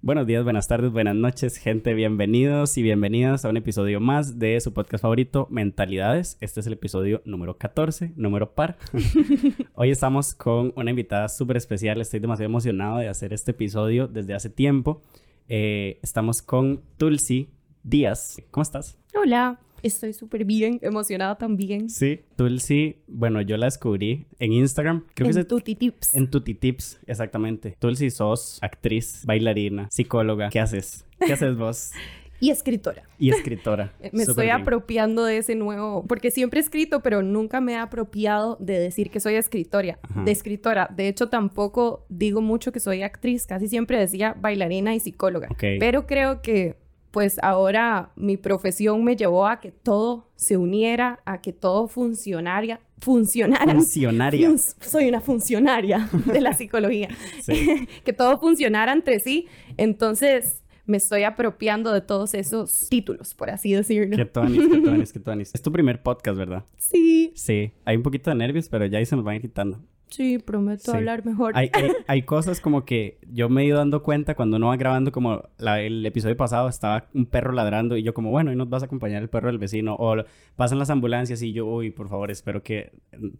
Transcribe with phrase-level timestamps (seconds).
[0.00, 1.94] Buenos días, buenas tardes, buenas noches, gente.
[1.94, 6.38] Bienvenidos y bienvenidas a un episodio más de su podcast favorito, Mentalidades.
[6.40, 8.78] Este es el episodio número 14, número par.
[9.74, 12.00] Hoy estamos con una invitada súper especial.
[12.00, 15.02] Estoy demasiado emocionado de hacer este episodio desde hace tiempo.
[15.48, 17.50] Eh, estamos con Tulsi
[17.82, 18.40] Díaz.
[18.52, 18.96] ¿Cómo estás?
[19.20, 19.58] Hola.
[19.82, 21.88] Estoy súper bien, emocionada también.
[21.90, 25.04] Sí, Tulsi, bueno, yo la descubrí en Instagram.
[25.14, 26.14] Creo en que Tuti Tips.
[26.14, 27.76] En Tuti Tips, exactamente.
[27.78, 30.50] Tulsi, sos actriz, bailarina, psicóloga.
[30.50, 31.04] ¿Qué haces?
[31.24, 31.92] ¿Qué haces vos?
[32.40, 33.02] Y escritora.
[33.18, 33.92] Y escritora.
[34.12, 38.56] me estoy apropiando de ese nuevo, porque siempre he escrito, pero nunca me he apropiado
[38.60, 39.98] de decir que soy escritora.
[40.24, 40.88] De escritora.
[40.94, 43.46] De hecho, tampoco digo mucho que soy actriz.
[43.46, 45.48] Casi siempre decía bailarina y psicóloga.
[45.58, 46.76] Pero creo que
[47.10, 52.80] pues ahora mi profesión me llevó a que todo se uniera, a que todo funcionara.
[53.00, 53.72] Funcionara.
[53.74, 54.50] Funcionaria.
[54.80, 57.08] soy una funcionaria de la psicología.
[58.04, 59.46] que todo funcionara entre sí.
[59.76, 64.16] Entonces, me estoy apropiando de todos esos títulos, por así decirlo.
[64.16, 65.54] Qué tonis, qué tonis, qué tonis.
[65.54, 66.64] Es tu primer podcast, ¿verdad?
[66.78, 67.32] Sí.
[67.34, 67.72] Sí.
[67.84, 69.80] Hay un poquito de nervios, pero ya ahí se nos van quitando.
[70.10, 71.52] Sí, prometo hablar mejor.
[71.54, 71.70] Hay,
[72.06, 75.42] hay, cosas como que yo me he ido dando cuenta cuando uno va grabando, como
[75.58, 78.86] el episodio pasado estaba un perro ladrando y yo como, bueno, y nos vas a
[78.86, 79.96] acompañar el perro del vecino.
[79.98, 80.16] O
[80.56, 82.92] pasan las ambulancias y yo, uy, por favor, espero que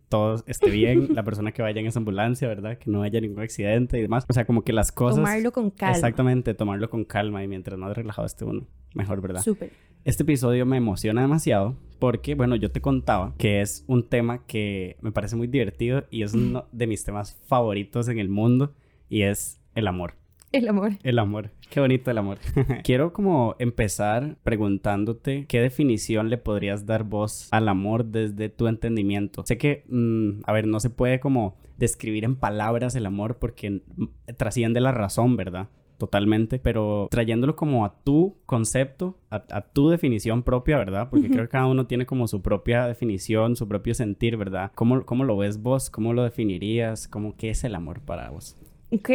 [0.09, 2.79] todo esté bien, la persona que vaya en esa ambulancia, ¿verdad?
[2.79, 4.25] Que no haya ningún accidente y demás.
[4.29, 5.17] O sea, como que las cosas...
[5.17, 5.97] Tomarlo con calma.
[5.97, 9.43] Exactamente, tomarlo con calma y mientras más relajado esté uno, mejor, ¿verdad?
[9.43, 9.71] Súper.
[10.05, 14.97] Este episodio me emociona demasiado porque, bueno, yo te contaba que es un tema que
[15.01, 18.75] me parece muy divertido y es uno de mis temas favoritos en el mundo
[19.09, 20.15] y es el amor.
[20.51, 20.93] El amor.
[21.03, 21.51] El amor.
[21.69, 22.39] Qué bonito el amor.
[22.85, 29.45] Quiero como empezar preguntándote qué definición le podrías dar vos al amor desde tu entendimiento.
[29.45, 33.83] Sé que, mm, a ver, no se puede como describir en palabras el amor porque
[34.39, 35.69] trasciende la razón, ¿verdad?
[35.99, 41.09] Totalmente, pero trayéndolo como a tu concepto, a, tu definición propia, ¿verdad?
[41.11, 44.73] Porque creo que cada uno tiene como su propia definición, su propio sentir, ¿verdad?
[44.75, 45.91] ¿Cómo, cómo lo ves vos?
[45.91, 47.09] ¿Cómo lo definirías?
[47.09, 48.57] ¿Cómo qué es el amor para vos?
[48.91, 49.11] Ok,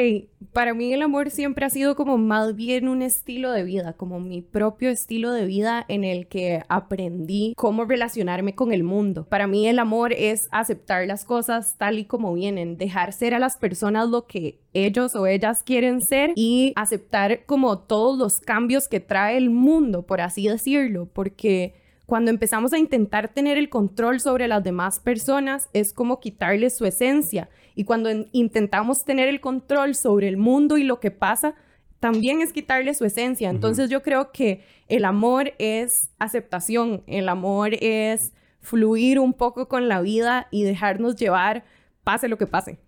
[0.52, 4.20] para mí el amor siempre ha sido como más bien un estilo de vida, como
[4.20, 9.26] mi propio estilo de vida en el que aprendí cómo relacionarme con el mundo.
[9.26, 13.40] Para mí el amor es aceptar las cosas tal y como vienen, dejar ser a
[13.40, 18.88] las personas lo que ellos o ellas quieren ser y aceptar como todos los cambios
[18.88, 21.74] que trae el mundo, por así decirlo, porque
[22.06, 26.86] cuando empezamos a intentar tener el control sobre las demás personas, es como quitarles su
[26.86, 27.50] esencia.
[27.76, 31.56] Y cuando intentamos tener el control sobre el mundo y lo que pasa,
[32.00, 33.50] también es quitarle su esencia.
[33.50, 39.88] Entonces yo creo que el amor es aceptación, el amor es fluir un poco con
[39.88, 41.64] la vida y dejarnos llevar,
[42.04, 42.80] pase lo que pase.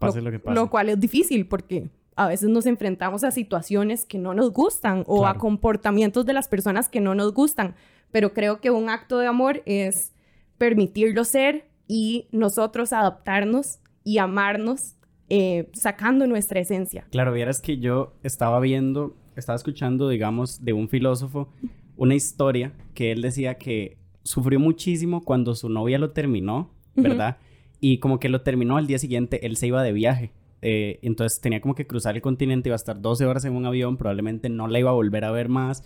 [0.00, 0.56] Pase lo, que pase.
[0.56, 5.04] Lo cual es difícil porque a veces nos enfrentamos a situaciones que no nos gustan
[5.06, 7.76] o a comportamientos de las personas que no nos gustan
[8.14, 10.12] pero creo que un acto de amor es
[10.56, 14.94] permitirlo ser y nosotros adaptarnos y amarnos
[15.28, 17.08] eh, sacando nuestra esencia.
[17.10, 21.52] Claro, vieras que yo estaba viendo, estaba escuchando, digamos, de un filósofo
[21.96, 27.38] una historia que él decía que sufrió muchísimo cuando su novia lo terminó, ¿verdad?
[27.80, 30.32] Y como que lo terminó al día siguiente, él se iba de viaje.
[30.62, 33.66] Eh, entonces tenía como que cruzar el continente, iba a estar 12 horas en un
[33.66, 35.82] avión, probablemente no la iba a volver a ver más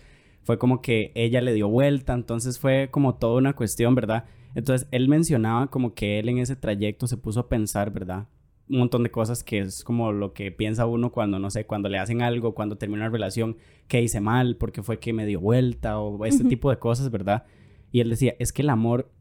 [0.49, 4.25] fue como que ella le dio vuelta, entonces fue como toda una cuestión, ¿verdad?
[4.55, 8.29] Entonces él mencionaba como que él en ese trayecto se puso a pensar, ¿verdad?
[8.67, 11.91] Un montón de cosas que es como lo que piensa uno cuando, no sé, cuando
[11.91, 15.39] le hacen algo, cuando termina una relación, que hice mal, porque fue que me dio
[15.39, 17.45] vuelta o este tipo de cosas, ¿verdad?
[17.93, 19.13] Y él decía, es que el amor,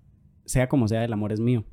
[0.46, 1.66] sea como sea, el amor es mío.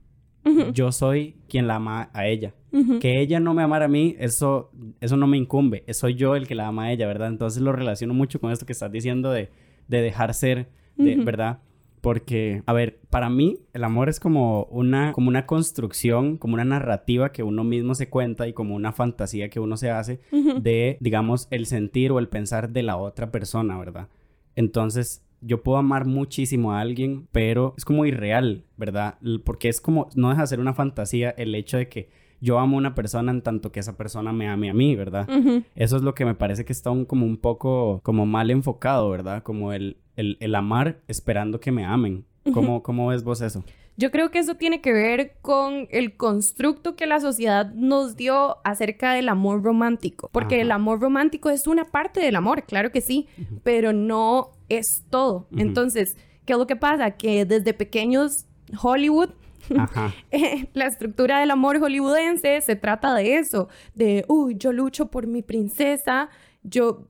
[0.72, 2.54] Yo soy quien la ama a ella.
[3.00, 5.84] Que ella no me amara a mí, eso, eso no me incumbe.
[5.92, 7.28] Soy yo el que la ama a ella, ¿verdad?
[7.28, 9.50] Entonces lo relaciono mucho con esto que estás diciendo de,
[9.88, 11.60] de dejar ser, de, ¿verdad?
[12.00, 16.64] Porque, a ver, para mí el amor es como una, como una construcción, como una
[16.64, 20.20] narrativa que uno mismo se cuenta y como una fantasía que uno se hace
[20.60, 24.08] de, digamos, el sentir o el pensar de la otra persona, ¿verdad?
[24.56, 29.18] Entonces, yo puedo amar muchísimo a alguien, pero es como irreal, ¿verdad?
[29.44, 32.10] Porque es como, no deja de ser una fantasía el hecho de que
[32.40, 35.28] yo amo a una persona en tanto que esa persona me ame a mí, ¿verdad?
[35.74, 39.42] Eso es lo que me parece que está como un poco como mal enfocado, ¿verdad?
[39.42, 42.24] Como el, el, amar esperando que me amen.
[42.52, 43.64] ¿Cómo, ¿Cómo ves vos eso?
[43.96, 48.56] Yo creo que eso tiene que ver con el constructo que la sociedad nos dio
[48.64, 53.00] acerca del amor romántico, porque el amor romántico es una parte del amor, claro que
[53.00, 53.28] sí,
[53.62, 55.46] pero no es todo.
[55.56, 57.12] Entonces, ¿qué es lo que pasa?
[57.12, 58.46] Que desde pequeños
[58.82, 59.30] Hollywood
[59.78, 60.12] Ajá.
[60.74, 65.42] la estructura del amor hollywoodense se trata de eso, de, uy, yo lucho por mi
[65.42, 66.28] princesa,
[66.62, 67.06] yo,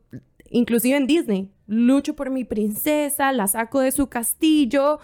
[0.50, 5.00] inclusive en Disney, lucho por mi princesa, la saco de su castillo,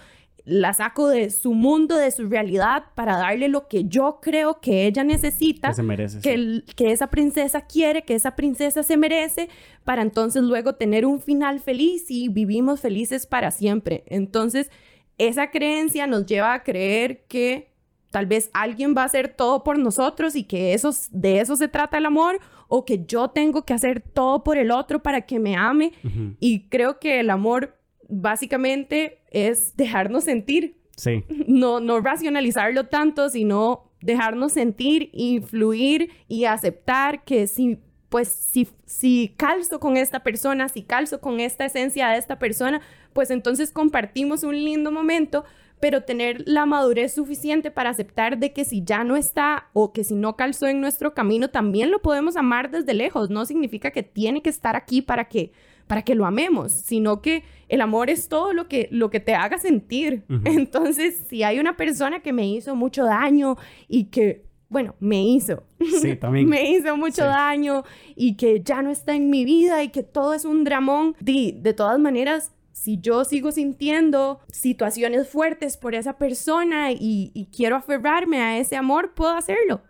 [0.51, 4.87] la saco de su mundo, de su realidad, para darle lo que yo creo que
[4.87, 9.49] ella necesita, que, se merece, que, que esa princesa quiere, que esa princesa se merece,
[9.85, 14.03] para entonces luego tener un final feliz y vivimos felices para siempre.
[14.07, 14.71] Entonces,
[15.19, 17.71] esa creencia nos lleva a creer que
[18.11, 21.69] tal vez alguien va a hacer todo por nosotros y que eso, de eso se
[21.69, 25.39] trata el amor o que yo tengo que hacer todo por el otro para que
[25.39, 25.93] me ame.
[26.41, 27.80] Y creo que el amor
[28.11, 30.77] básicamente es dejarnos sentir.
[30.97, 31.25] Sí.
[31.47, 37.79] No, no racionalizarlo tanto, sino dejarnos sentir y fluir y aceptar que si,
[38.09, 42.81] pues, si, si calzo con esta persona, si calzo con esta esencia de esta persona,
[43.13, 45.45] pues entonces compartimos un lindo momento,
[45.81, 50.05] pero tener la madurez suficiente para aceptar de que si ya no está o que
[50.05, 53.31] si no calzó en nuestro camino, también lo podemos amar desde lejos.
[53.31, 55.53] No significa que tiene que estar aquí para que
[55.87, 59.35] para que lo amemos, sino que el amor es todo lo que, lo que te
[59.35, 60.25] haga sentir.
[60.45, 63.57] Entonces, si hay una persona que me hizo mucho daño
[63.89, 65.65] y que, bueno, me hizo.
[66.01, 66.49] Sí, también.
[66.49, 67.85] me hizo mucho daño
[68.17, 71.57] y que ya no está en mi vida y que todo es un dramón, de,
[71.61, 78.41] de todas maneras, si yo sigo sintiendo situaciones fuertes por esa persona y, quiero aferrarme
[78.41, 79.83] a ese amor, puedo hacerlo.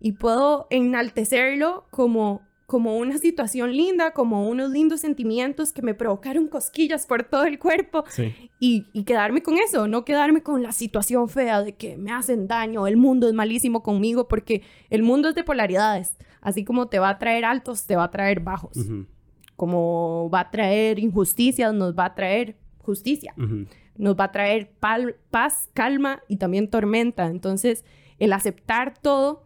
[0.00, 6.48] Y puedo enaltecerlo como como una situación linda, como unos lindos sentimientos que me provocaron
[6.48, 8.02] cosquillas por todo el cuerpo
[8.58, 12.86] y, quedarme con eso, no quedarme con la situación fea de que me hacen daño,
[12.86, 17.10] el mundo es malísimo conmigo, porque el mundo es de polaridades, así como te va
[17.10, 18.78] a traer altos, te va a traer bajos,
[19.54, 23.34] como va a traer injusticias, nos va a traer justicia,
[23.98, 27.84] nos va a traer paz, calma y también tormenta, entonces
[28.18, 29.44] el aceptar todo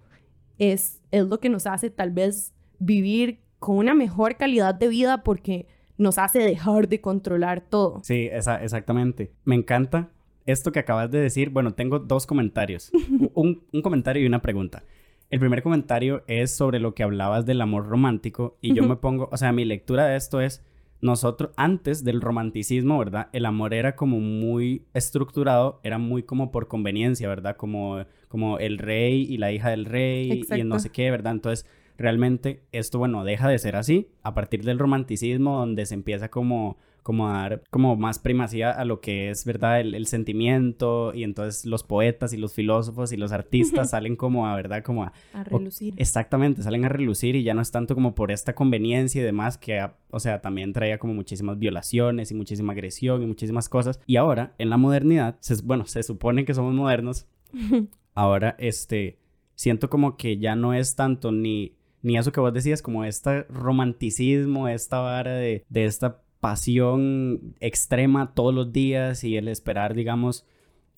[0.58, 5.22] es, es lo que nos hace tal vez vivir con una mejor calidad de vida
[5.22, 5.66] porque
[5.98, 8.00] nos hace dejar de controlar todo.
[8.02, 9.32] Sí, esa, exactamente.
[9.44, 10.10] Me encanta
[10.44, 11.50] esto que acabas de decir.
[11.50, 12.90] Bueno, tengo dos comentarios.
[13.34, 14.84] un, comentario y una pregunta.
[15.28, 19.28] El primer comentario es sobre lo que hablabas del amor romántico y yo me pongo,
[19.32, 20.64] o sea, mi lectura de esto es,
[21.00, 23.28] nosotros antes del romanticismo, ¿verdad?
[23.32, 27.56] El amor era como muy estructurado, era muy como por conveniencia, ¿verdad?
[27.56, 31.32] Como, como el rey y la hija del rey y no sé qué, ¿verdad?
[31.32, 31.66] Entonces
[31.96, 36.76] realmente esto, bueno, deja de ser así a partir del romanticismo donde se empieza como
[37.06, 39.78] como a dar como más primacía a lo que es, ¿verdad?
[39.78, 44.56] El, sentimiento y entonces los poetas y los filósofos y los artistas salen como a,
[44.56, 44.82] ¿verdad?
[44.82, 45.12] Como a...
[45.32, 45.94] A relucir.
[45.98, 49.56] exactamente, salen a relucir y ya no es tanto como por esta conveniencia y demás
[49.56, 54.00] que, o sea, también traía como muchísimas violaciones y muchísima agresión y muchísimas cosas.
[54.04, 57.28] Y ahora, en la modernidad, bueno, se supone que somos modernos,
[58.14, 59.20] ahora, este,
[59.54, 63.42] siento como que ya no es tanto ni ni eso que vos decías, como este
[63.44, 70.46] romanticismo, esta vara de, esta pasión extrema todos los días y el esperar, digamos,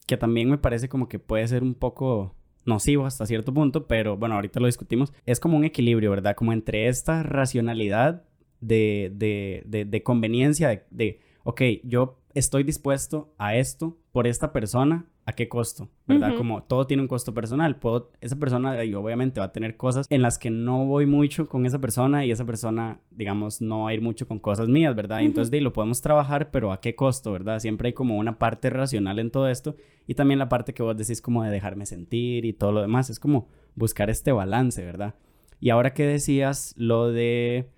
[0.06, 2.35] que también me parece como que puede ser un poco
[2.65, 5.12] nocivo hasta cierto punto, pero bueno, ahorita lo discutimos.
[5.25, 6.37] Es como un equilibrio, ¿verdad?
[6.37, 8.25] Como entre esta racionalidad
[8.61, 14.53] de, de, de, de conveniencia, de, de, ok, yo estoy dispuesto a esto por esta
[14.53, 16.37] persona a qué costo, ¿verdad?
[16.38, 17.76] Como todo tiene un costo personal.
[17.76, 21.50] Puedo, esa persona y obviamente va a tener cosas en las que no voy mucho
[21.50, 24.97] con esa persona y esa persona, digamos, no va a ir mucho con cosas mías,
[24.97, 25.20] ¿verdad?
[25.20, 27.58] Entonces, de, lo podemos trabajar, pero ¿a qué costo, verdad?
[27.58, 30.97] Siempre hay como una parte racional en todo esto y también la parte que vos
[30.97, 33.11] decís como de dejarme sentir y todo lo demás.
[33.11, 35.14] Es como buscar este balance, ¿verdad?
[35.61, 37.68] Y ahora que decías lo de...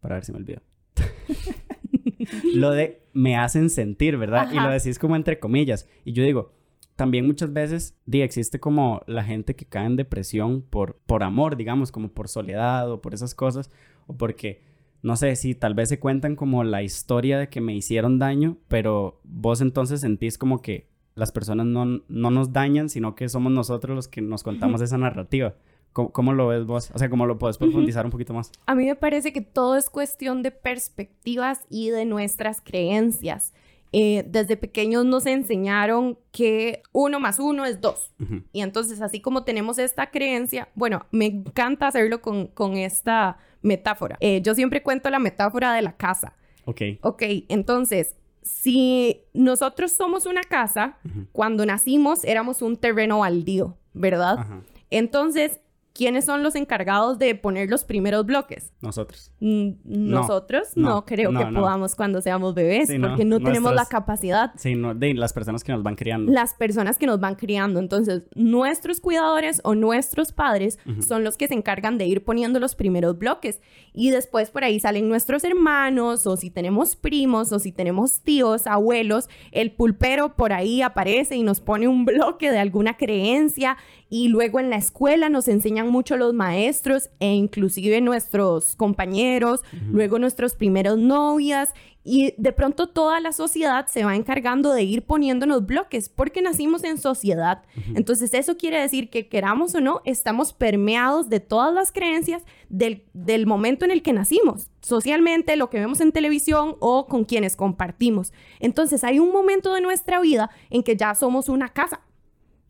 [0.00, 0.60] Para ver si me olvido.
[2.56, 4.50] lo de me hacen sentir, ¿verdad?
[4.52, 5.88] Y lo decís como entre comillas.
[6.04, 6.55] Y yo digo,
[6.96, 11.56] también muchas veces di, existe como la gente que cae en depresión por, por amor,
[11.56, 13.70] digamos, como por soledad o por esas cosas,
[14.06, 14.62] o porque,
[15.02, 18.56] no sé, si tal vez se cuentan como la historia de que me hicieron daño,
[18.68, 23.52] pero vos entonces sentís como que las personas no, no nos dañan, sino que somos
[23.52, 25.54] nosotros los que nos contamos esa narrativa.
[25.92, 26.90] ¿Cómo, lo ves vos?
[26.92, 28.52] O sea, ¿cómo lo puedes profundizar un poquito más?
[28.66, 33.54] A mí me parece que todo es cuestión de perspectivas y de nuestras creencias.
[33.92, 38.12] Eh, desde pequeños nos enseñaron que uno más uno es dos.
[38.52, 44.16] Y entonces, así como tenemos esta creencia, bueno, me encanta hacerlo con, con esta metáfora.
[44.20, 46.34] Eh, yo siempre cuento la metáfora de la casa.
[46.64, 46.82] Ok.
[47.02, 50.98] Ok, entonces, si nosotros somos una casa,
[51.32, 54.46] cuando nacimos éramos un terreno baldío, ¿verdad?
[54.90, 55.60] Entonces,
[55.96, 58.72] ¿quiénes son los encargados de poner los primeros bloques?
[58.82, 59.32] Nosotros.
[59.40, 64.52] Mm, Nosotros no, creo que podamos cuando seamos bebés, porque no, tenemos la capacidad.
[64.56, 66.30] Sí, no, de las personas que nos van criando.
[66.30, 67.80] Las personas que nos van criando.
[67.80, 72.74] Entonces, nuestros cuidadores o nuestros padres son los que se encargan de ir poniendo los
[72.74, 73.60] primeros bloques.
[73.92, 78.66] Y después por ahí salen nuestros hermanos, o si tenemos primos, o si tenemos tíos,
[78.66, 83.76] abuelos, el pulpero por ahí aparece y nos pone un bloque de alguna creencia
[84.08, 90.18] y luego en la escuela nos enseñan mucho los maestros e inclusive nuestros compañeros, luego
[90.18, 91.74] nuestros primeros novias
[92.08, 96.84] y de pronto toda la sociedad se va encargando de ir poniéndonos bloques porque nacimos
[96.84, 97.64] en sociedad.
[97.96, 103.02] Entonces eso quiere decir que queramos o no, estamos permeados de todas las creencias del,
[103.12, 107.56] del momento en el que nacimos, socialmente, lo que vemos en televisión o con quienes
[107.56, 108.32] compartimos.
[108.60, 112.02] Entonces hay un momento de nuestra vida en que ya somos una casa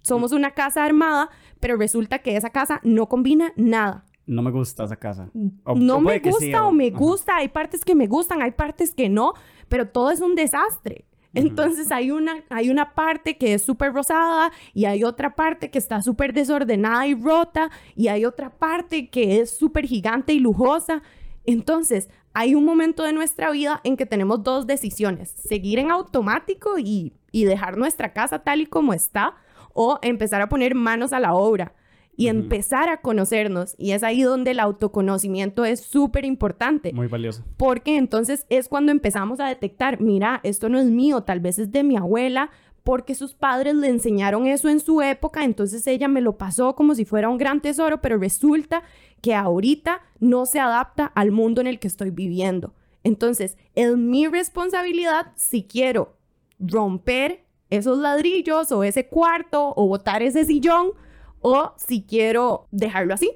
[0.06, 4.04] somos una casa armada, pero resulta que esa casa no combina nada.
[4.24, 5.30] No me gusta esa casa.
[5.34, 7.36] no me gusta o, me gusta.
[7.36, 9.34] Hay partes que me gustan, hay partes que no,
[9.68, 11.06] pero todo es un desastre.
[11.34, 15.78] Entonces hay una, hay una parte que es súper rosada y hay otra parte que
[15.78, 21.02] está súper desordenada y rota y hay otra parte que es súper gigante y lujosa.
[21.44, 26.78] Entonces hay un momento de nuestra vida en que tenemos dos decisiones, seguir en automático
[26.78, 29.34] y, y dejar nuestra casa tal y como está
[29.76, 31.74] o empezar a poner manos a la obra
[32.16, 33.74] y empezar a conocernos.
[33.78, 36.92] Y es ahí donde el autoconocimiento es súper importante.
[36.92, 37.44] Muy valioso.
[37.58, 41.70] Porque entonces es cuando empezamos a detectar, mira, esto no es mío, tal vez es
[41.70, 42.50] de mi abuela,
[42.84, 46.94] porque sus padres le enseñaron eso en su época, entonces ella me lo pasó como
[46.94, 48.84] si fuera un gran tesoro, pero resulta
[49.20, 52.74] que ahorita no se adapta al mundo en el que estoy viviendo.
[53.02, 56.16] Entonces, es mi responsabilidad si quiero
[56.60, 60.92] romper esos ladrillos o ese cuarto o botar ese sillón
[61.40, 63.30] o si quiero dejarlo así.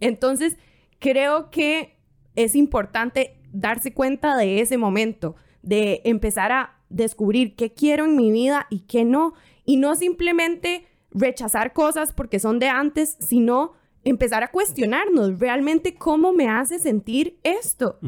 [0.00, 0.56] Entonces,
[0.98, 1.98] creo que
[2.34, 8.30] es importante darse cuenta de ese momento, de empezar a descubrir qué quiero en mi
[8.30, 9.34] vida y qué no,
[9.64, 13.72] y no simplemente rechazar cosas porque son de antes, sino
[14.04, 17.98] empezar a cuestionarnos realmente cómo me hace sentir esto.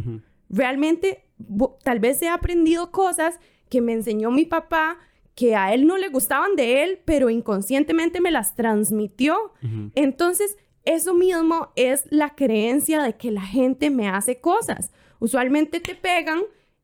[0.48, 1.24] Realmente,
[1.82, 4.98] tal vez he aprendido cosas que me enseñó mi papá
[5.38, 9.52] que a él no le gustaban de él, pero inconscientemente me las transmitió.
[9.94, 14.90] Entonces, eso mismo es la creencia de que la gente me hace cosas.
[15.20, 16.40] Usualmente te pegan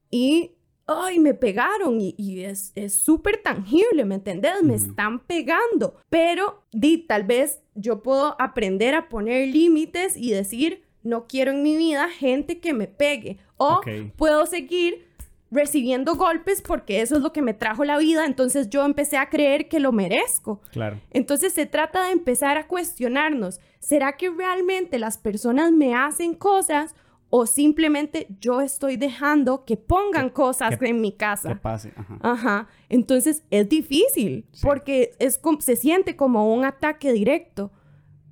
[0.09, 0.53] y,
[0.87, 4.63] ay, me pegaron y, es súper tangible, ¿me entendés?
[4.63, 5.97] Me están pegando.
[6.09, 11.65] Pero, di, tal vez yo puedo aprender a poner límites y decir, no quiero en
[11.65, 13.39] mi vida gente que me pegue.
[13.57, 13.81] O
[14.17, 15.09] puedo seguir
[15.51, 19.31] recibiendo golpes porque eso es lo que me trajo la vida, entonces yo empecé a
[19.31, 20.61] creer que lo merezco.
[20.73, 21.01] Claro.
[21.11, 26.95] Entonces se trata de empezar a cuestionarnos, ¿será que realmente las personas me hacen cosas
[27.31, 31.49] o simplemente yo estoy dejando que pongan cosas en mi casa?
[31.49, 32.19] Que pase, ajá.
[32.23, 32.69] Ajá.
[32.89, 37.73] Entonces es difícil porque es se siente como un ataque directo,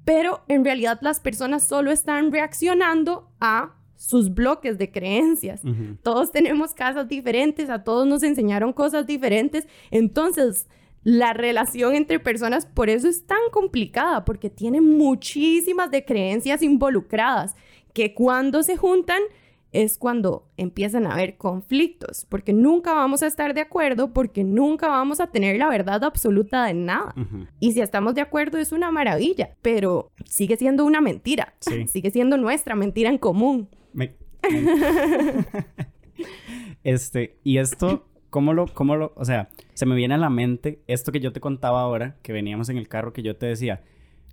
[0.04, 5.62] pero en realidad las personas solo están reaccionando a sus bloques de creencias.
[6.02, 9.68] Todos tenemos casas diferentes, a todos nos enseñaron cosas diferentes.
[9.92, 10.66] Entonces,
[11.04, 17.54] la relación entre personas por eso es tan complicada, porque tiene muchísimas de creencias involucradas
[17.92, 19.22] que cuando se juntan
[19.70, 24.88] es cuando empiezan a haber conflictos, porque nunca vamos a estar de acuerdo, porque nunca
[24.88, 27.14] vamos a tener la verdad absoluta de nada.
[27.60, 31.54] Y si estamos de acuerdo es una maravilla, pero sigue siendo una mentira,
[31.86, 33.68] sigue siendo nuestra mentira en común.
[36.84, 40.82] este, y esto, ¿cómo lo, cómo lo, o sea, se me viene a la mente
[40.86, 43.82] esto que yo te contaba ahora, que veníamos en el carro, que yo te decía,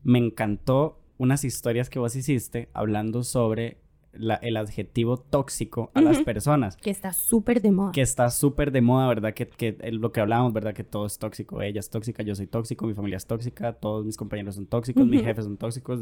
[0.03, 3.77] me encantó unas historias que vos hiciste hablando sobre
[4.13, 6.77] el adjetivo tóxico a las personas.
[6.77, 7.91] Que está súper de moda.
[7.91, 9.33] Que está súper de moda, ¿verdad?
[9.33, 10.73] Que, que lo que hablábamos, ¿verdad?
[10.73, 11.61] Que todo es tóxico.
[11.61, 15.05] Ella es tóxica, yo soy tóxico, mi familia es tóxica, todos mis compañeros son tóxicos,
[15.05, 15.99] mis jefes son tóxicos,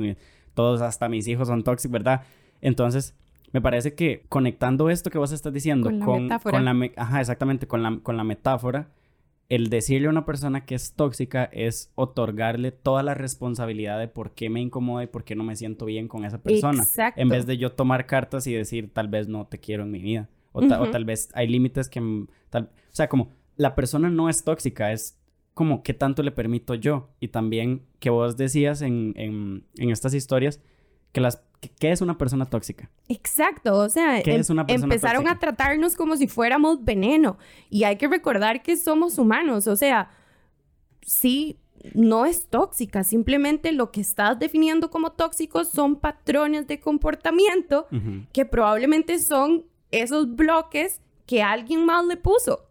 [0.53, 2.21] todos, hasta mis hijos son tóxicos, ¿verdad?
[2.61, 3.15] Entonces,
[3.51, 6.59] me parece que conectando esto que vos estás diciendo con la metáfora.
[6.61, 8.89] la ajá, exactamente, con la, con la metáfora,
[9.49, 14.31] el decirle a una persona que es tóxica es otorgarle toda la responsabilidad de por
[14.31, 16.83] qué me incomoda y por qué no me siento bien con esa persona.
[16.83, 17.21] Exacto.
[17.21, 19.99] En vez de yo tomar cartas y decir, tal vez no te quiero en mi
[19.99, 20.29] vida.
[20.51, 22.25] O, o tal vez hay límites que...
[22.49, 25.17] Tal, o sea, como la persona no es tóxica, es
[25.53, 27.09] como qué tanto le permito yo.
[27.21, 30.61] Y también que vos decías en, en, en estas historias
[31.13, 31.46] que las
[31.79, 32.89] ¿Qué es una persona tóxica?
[33.07, 37.37] Exacto, o sea, em, empezaron a tratarnos como si fuéramos veneno
[37.69, 40.11] y hay que recordar que somos humanos, o sea,
[41.01, 41.59] sí,
[41.93, 47.87] no es tóxica, simplemente lo que estás definiendo como tóxicos son patrones de comportamiento
[48.33, 52.63] que probablemente son esos bloques que alguien más le puso.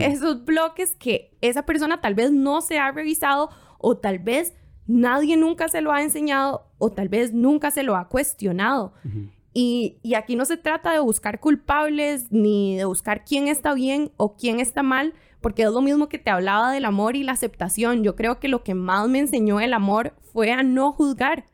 [0.00, 3.48] Esos bloques que esa persona tal vez no se ha revisado
[3.78, 4.54] o tal vez
[4.88, 8.92] nadie nunca se lo ha enseñado o tal vez nunca se lo ha cuestionado.
[9.54, 14.10] y, y, aquí no se trata de buscar culpables ni de buscar quién está bien
[14.16, 17.32] o quién está mal, porque es lo mismo que te hablaba del amor y la
[17.32, 18.02] aceptación.
[18.02, 21.44] Yo creo que lo que más me enseñó el amor fue a no juzgar.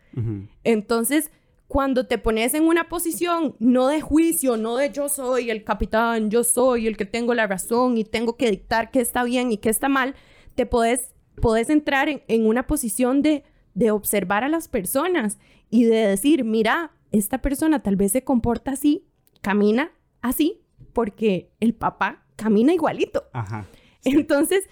[0.62, 1.30] Entonces,
[1.66, 6.30] cuando te pones en una posición no de juicio, no de yo soy el capitán,
[6.30, 9.56] yo soy el que tengo la razón y tengo que dictar qué está bien y
[9.56, 10.14] qué está mal,
[10.54, 15.38] te puedes, puedes entrar en, en una posición de, de observar a las personas
[15.70, 19.06] y de decir, mira, esta persona tal vez se comporta así,
[19.40, 20.62] camina así,
[20.92, 23.24] porque el papá camina igualito.
[23.32, 23.66] Ajá.
[24.04, 24.64] Entonces,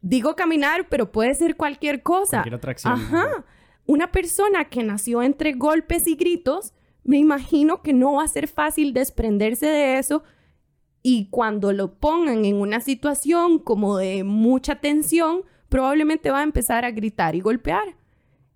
[0.00, 2.38] digo caminar, pero puede ser cualquier cosa.
[2.38, 2.92] Cualquier otra acción.
[2.94, 3.44] Ajá.
[3.86, 6.74] Una persona que nació entre golpes y gritos,
[7.04, 10.22] me imagino que no va a ser fácil desprenderse de eso
[11.02, 16.84] y cuando lo pongan en una situación como de mucha tensión, probablemente va a empezar
[16.84, 17.96] a gritar y golpear.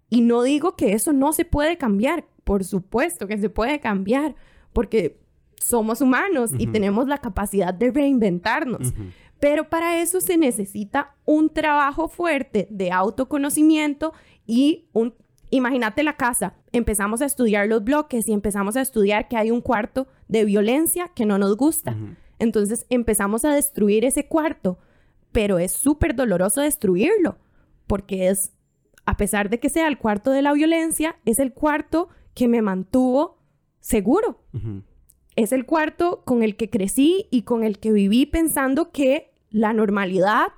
[0.09, 4.35] Y no digo que eso no se puede cambiar, por supuesto que se puede cambiar,
[4.73, 5.19] porque
[5.57, 8.93] somos humanos y tenemos la capacidad de reinventarnos.
[9.41, 14.13] Pero para eso se necesita un trabajo fuerte de autoconocimiento
[14.47, 15.15] y un...
[15.51, 19.61] Imagínate la casa, empezamos a estudiar los bloques y empezamos a estudiar que hay un
[19.61, 21.95] cuarto de violencia que no nos gusta.
[22.39, 24.79] Entonces empezamos a destruir ese cuarto,
[25.33, 27.39] pero es súper doloroso destruirlo,
[27.87, 28.53] porque es,
[29.07, 32.63] a pesar de que sea el cuarto de la violencia, es el cuarto que me
[32.63, 33.39] mantuvo
[33.81, 34.41] seguro
[35.37, 39.73] es el cuarto con el que crecí y con el que viví pensando que la
[39.73, 40.49] normalidad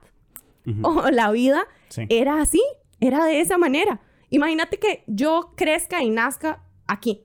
[0.82, 1.66] o la vida
[2.08, 2.62] era así,
[3.00, 4.00] era de esa manera.
[4.30, 7.22] Imagínate que yo crezca y nazca aquí.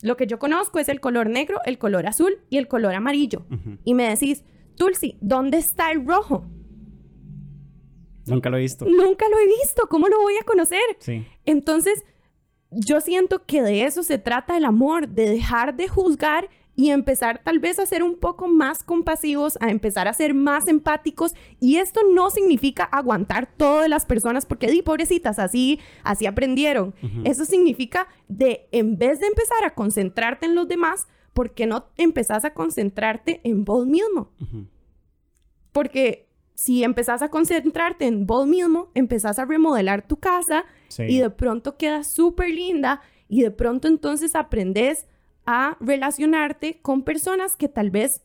[0.00, 3.46] Lo que yo conozco es el color negro, el color azul y el color amarillo.
[3.82, 4.44] Y me decís,
[4.76, 6.46] Tulsi, ¿dónde está el rojo?
[8.26, 8.84] Nunca lo he visto.
[8.86, 9.88] Nunca lo he visto.
[9.88, 10.80] ¿Cómo lo voy a conocer?
[10.98, 11.26] Sí.
[11.44, 12.04] Entonces,
[12.70, 17.40] yo siento que de eso se trata el amor, de dejar de juzgar y empezar
[17.42, 21.34] tal vez a ser un poco más compasivos, a empezar a ser más empáticos.
[21.58, 26.94] Y esto no significa aguantar todas las personas porque, di, pobrecitas, así, así aprendieron.
[27.24, 31.84] Eso significa de, en vez de empezar a concentrarte en los demás, ¿por qué no
[31.98, 34.30] empezás a concentrarte en vos mismo?
[35.70, 40.64] Porque si empezás a concentrarte en vos mismo, empezás a remodelar tu casa
[40.96, 45.06] y de pronto queda súper linda y de pronto entonces aprendes
[45.44, 48.22] a relacionarte con personas que tal vez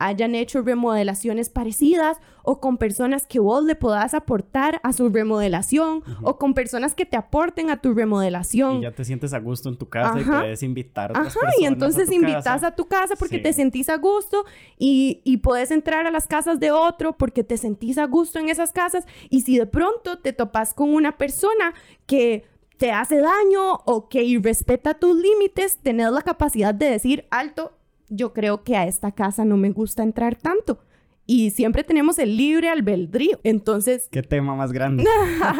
[0.00, 6.02] hayan hecho remodelaciones parecidas o con personas que vos le puedas aportar a su remodelación
[6.22, 8.78] o con personas que te aporten a tu remodelación.
[8.78, 11.52] Y ya te sientes a gusto en tu casa y puedes invitar a otras Ajá,
[11.60, 14.46] y entonces invitas a tu casa porque te sentís a gusto
[14.78, 18.48] y, y puedes entrar a las casas de otro porque te sentís a gusto en
[18.48, 21.74] esas casas y si de pronto te topas con una persona
[22.06, 22.44] que
[22.78, 27.74] te hace daño o que irrespeta tus límites, tenés la capacidad de decir, alto,
[28.10, 30.80] yo creo que a esta casa no me gusta entrar tanto.
[31.26, 33.38] Y siempre tenemos el libre albedrío.
[33.44, 34.08] Entonces...
[34.10, 35.04] ¿Qué tema más grande?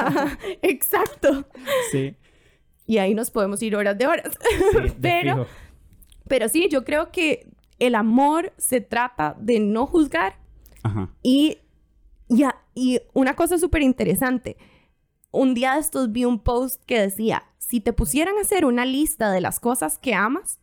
[0.63, 1.47] Exacto.
[1.93, 2.17] Sí.
[2.87, 4.37] Y ahí nos podemos ir horas de horas.
[4.73, 5.47] Sí, pero,
[6.27, 7.47] pero sí, yo creo que
[7.79, 10.35] el amor se trata de no juzgar.
[10.83, 11.09] Ajá.
[11.23, 11.59] Y,
[12.29, 14.57] ya, y una cosa súper interesante.
[15.31, 18.85] Un día de estos vi un post que decía, si te pusieran a hacer una
[18.85, 20.59] lista de las cosas que amas,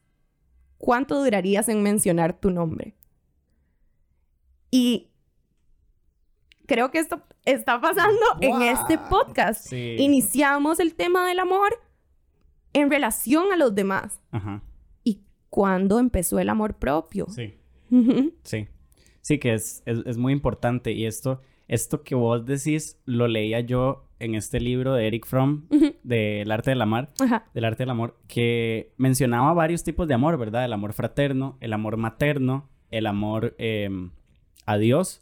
[0.77, 2.95] ¿cuánto durarías en mencionar tu nombre?
[4.71, 5.09] Y
[6.65, 9.71] creo que esto está pasando en este podcast.
[9.71, 11.79] Iniciamos el tema del amor
[12.73, 14.19] en relación a los demás.
[14.31, 14.61] Ajá.
[15.03, 17.27] ¿Y cuándo empezó el amor propio?
[17.29, 17.55] Sí.
[18.43, 18.67] sí.
[19.21, 20.93] Sí, que es, es, muy importante.
[20.93, 25.67] Y esto, esto que vos decís, lo leía yo en este libro de Eric Fromm,
[26.03, 27.09] del arte del amor,
[27.53, 30.65] del arte del amor, que mencionaba varios tipos de amor, ¿verdad?
[30.65, 34.11] El amor fraterno, el amor materno, el amor em,
[34.65, 35.21] a Dios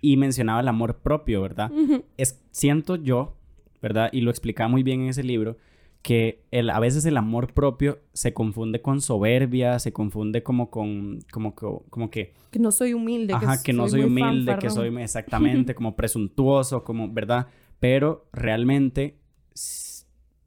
[0.00, 1.70] y mencionaba el amor propio, ¿verdad?
[2.16, 3.36] es, siento yo,
[3.80, 4.10] ¿verdad?
[4.12, 5.56] Y lo explicaba muy bien en ese libro,
[6.02, 11.24] que el, a veces el amor propio se confunde con soberbia, se confunde como con,
[11.32, 12.34] como, como que...
[12.52, 13.34] Que no soy humilde.
[13.34, 17.48] Ajá, que, no soy, humilde, que soy exactamente como presuntuoso, como, ¿verdad?
[17.78, 19.18] Pero realmente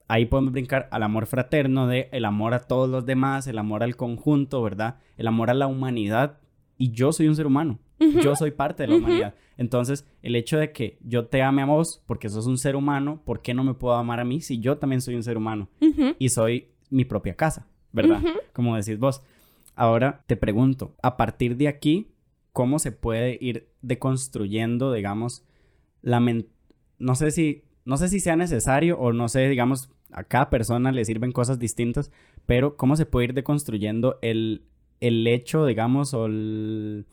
[0.07, 3.83] ahí podemos brincar al amor fraterno de el amor a todos los demás, el amor
[3.83, 4.97] al conjunto, ¿verdad?
[5.17, 6.39] El amor a la humanidad
[6.77, 7.79] y yo soy un ser humano.
[8.23, 9.35] Yo soy parte de la humanidad.
[9.57, 13.21] Entonces, el hecho de que yo te ame a vos porque sos un ser humano,
[13.25, 15.69] ¿por qué no me puedo amar a mí si yo también soy un ser humano?
[16.17, 18.21] Y soy mi propia casa, ¿verdad?
[18.53, 19.21] Como decís vos.
[19.75, 22.11] Ahora te pregunto, a partir de aquí,
[22.53, 25.45] ¿cómo se puede ir deconstruyendo, digamos,
[26.01, 26.19] la
[26.99, 30.91] no sé si no sé si sea necesario o no sé, digamos, a cada persona
[30.91, 32.11] le sirven cosas distintas,
[32.45, 34.63] pero cómo se puede ir deconstruyendo el,
[34.99, 37.07] el hecho, digamos, o el,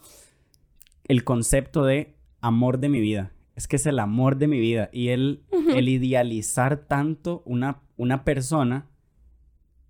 [1.08, 3.32] el concepto de amor de mi vida.
[3.54, 5.44] Es que es el amor de mi vida y el,
[5.74, 8.86] el idealizar tanto una, una persona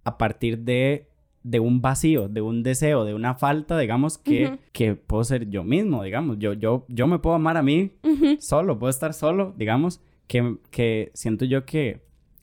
[0.05, 1.09] a partir de,
[1.47, 5.65] de, un vacío, de un deseo, de una falta, digamos, que, que puedo ser yo
[5.65, 6.39] mismo, digamos.
[6.39, 7.93] Yo, yo, yo me puedo amar a mí
[8.39, 12.01] solo, puedo estar solo, digamos, que, que siento yo que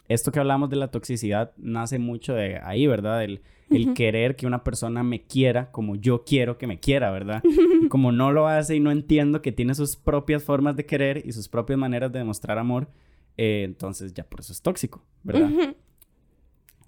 [0.08, 3.24] esto que hablamos de la toxicidad nace mucho de ahí, ¿verdad?
[3.24, 7.44] El, el querer que una persona me quiera como yo quiero que me quiera, ¿verdad?
[7.90, 11.32] como no lo hace y no entiendo que tiene sus propias formas de querer y
[11.32, 12.90] sus propias maneras de demostrar amor,
[13.38, 15.76] eh, entonces ya por eso es tóxico, ¿verdad?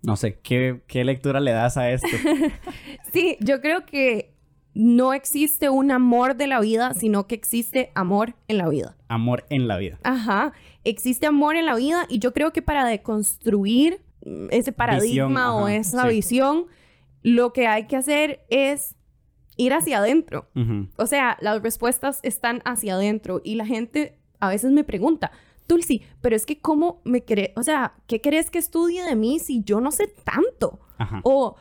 [0.05, 2.07] No sé, ¿qué, ¿qué lectura le das a esto?
[3.13, 4.35] sí, yo creo que
[4.75, 8.97] no existe un amor de la vida, sino que existe amor en la vida.
[9.07, 9.99] Amor en la vida.
[10.03, 10.51] Ajá,
[10.83, 14.01] existe amor en la vida y yo creo que para deconstruir
[14.49, 16.65] ese paradigma o esa visión,
[17.21, 18.95] lo que hay que hacer es
[19.57, 20.49] ir hacia adentro.
[20.97, 25.31] O sea, las respuestas están hacia adentro y la gente a veces me pregunta,
[25.67, 29.39] Tulsi, pero es que cómo me crees, o sea, ¿qué crees que estudie de mí
[29.39, 30.80] si yo no sé tanto?
[31.23, 31.56] O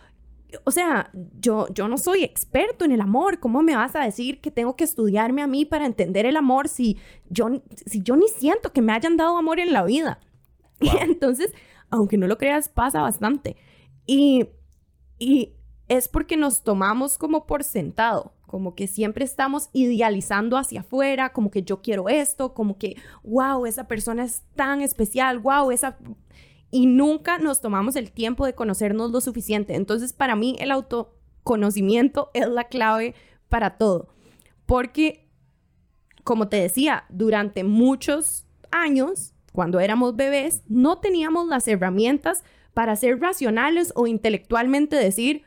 [0.65, 3.41] o sea, yo, yo no soy experto en el amor.
[3.41, 6.69] ¿Cómo me vas a decir que tengo que estudiarme a mí para entender el amor
[6.69, 7.49] si yo,
[7.87, 10.21] si yo ni siento que me hayan dado amor en la vida?
[10.81, 11.53] Y entonces,
[11.91, 13.57] aunque no lo creas, pasa bastante.
[14.07, 14.49] Y,
[15.19, 15.55] y
[15.89, 21.51] es porque nos tomamos como por sentado, como que siempre estamos idealizando hacia afuera, como
[21.51, 25.99] que yo quiero esto, como que, wow, esa persona es tan especial, wow, esa
[26.71, 29.75] y nunca nos tomamos el tiempo de conocernos lo suficiente.
[29.75, 33.17] Entonces, para mí, el autoconocimiento es la clave
[33.49, 34.15] para todo.
[34.67, 35.29] Porque,
[36.23, 43.19] como te decía, durante muchos años, cuando éramos bebés, no teníamos las herramientas para ser
[43.19, 45.43] racionales o intelectualmente decir,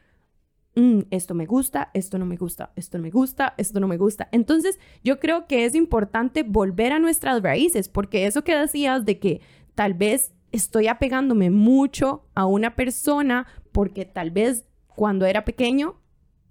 [0.77, 3.97] mm, esto me gusta, esto no me gusta, esto no me gusta, esto no me
[3.97, 4.29] gusta.
[4.31, 9.19] Entonces, yo creo que es importante volver a nuestras raíces, porque eso que decías de
[9.19, 9.41] que
[9.75, 15.97] tal vez estoy apegándome mucho a una persona porque tal vez cuando era pequeño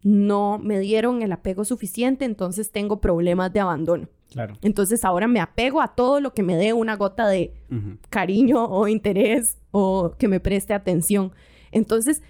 [0.02, 4.08] no me dieron el apego suficiente, entonces tengo problemas de abandono.
[4.30, 4.54] Claro.
[4.62, 7.54] Entonces ahora me apego a todo lo que me dé una gota de
[8.10, 11.32] cariño o interés o que me preste atención.
[11.72, 12.22] Entonces,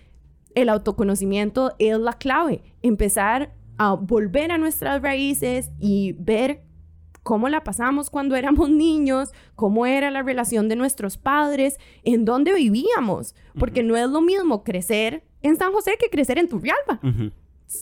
[0.56, 2.62] el autoconocimiento es la clave.
[2.82, 6.62] Empezar a volver a nuestras raíces y ver
[7.22, 12.54] cómo la pasamos cuando éramos niños, cómo era la relación de nuestros padres, en dónde
[12.54, 17.00] vivíamos, porque no es lo mismo crecer en San José que crecer en Turrialba.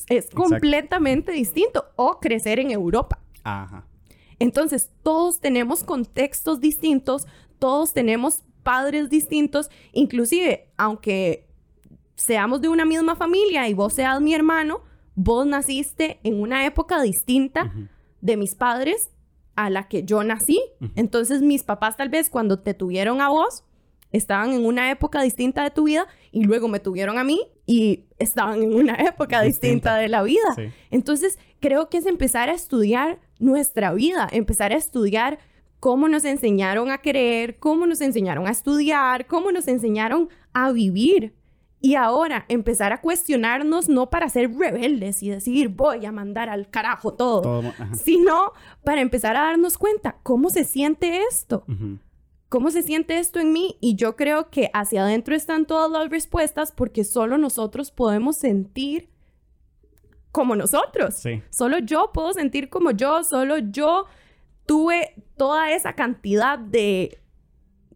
[0.08, 3.20] Es completamente distinto, o crecer en Europa.
[4.40, 7.28] Entonces, todos tenemos contextos distintos,
[7.60, 11.46] todos tenemos padres distintos, inclusive, aunque
[12.14, 14.82] seamos de una misma familia y vos seas mi hermano,
[15.14, 17.72] vos naciste en una época distinta
[18.20, 19.10] de mis padres
[19.56, 20.60] a la que yo nací.
[20.96, 23.64] Entonces mis papás tal vez cuando te tuvieron a vos,
[24.12, 28.04] estaban en una época distinta de tu vida y luego me tuvieron a mí y
[28.18, 30.54] estaban en una época distinta, de la vida.
[30.90, 35.38] Entonces creo que es empezar a estudiar nuestra vida, empezar a estudiar
[35.80, 41.34] cómo nos enseñaron a querer, cómo nos enseñaron a estudiar, cómo nos enseñaron a vivir.
[41.84, 46.70] Y ahora empezar a cuestionarnos no para ser rebeldes y decir voy a mandar al
[46.70, 51.66] carajo todo, sino para empezar a darnos cuenta cómo se siente esto.
[52.48, 53.76] ¿Cómo se siente esto en mí?
[53.82, 59.10] Y yo creo que hacia adentro están todas las respuestas porque solo nosotros podemos sentir
[60.32, 61.22] como nosotros.
[61.50, 64.06] Solo yo puedo sentir como yo, solo yo
[64.64, 67.20] tuve toda esa cantidad de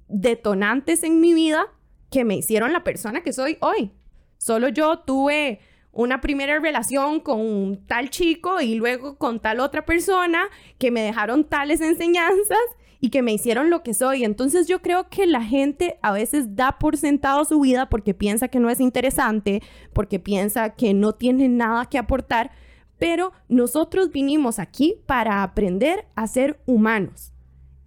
[0.08, 1.72] detonantes en mi vida
[2.10, 3.92] que me hicieron la persona que soy hoy.
[4.38, 5.60] Solo yo tuve
[5.92, 10.44] una primera relación con tal chico y luego con tal otra persona
[10.78, 12.58] que me dejaron tales enseñanzas
[13.00, 14.24] y que me hicieron lo que soy.
[14.24, 18.48] Entonces yo creo que la gente a veces da por sentado su vida porque piensa
[18.48, 22.50] que no es interesante, porque piensa que no tiene nada que aportar,
[22.98, 27.32] pero nosotros vinimos aquí para aprender a ser humanos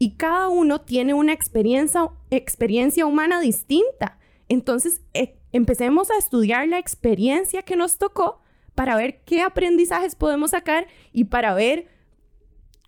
[0.01, 4.17] y cada uno tiene una experiencia, experiencia humana distinta.
[4.49, 8.41] Entonces, eh, empecemos a estudiar la experiencia que nos tocó
[8.73, 11.87] para ver qué aprendizajes podemos sacar y para ver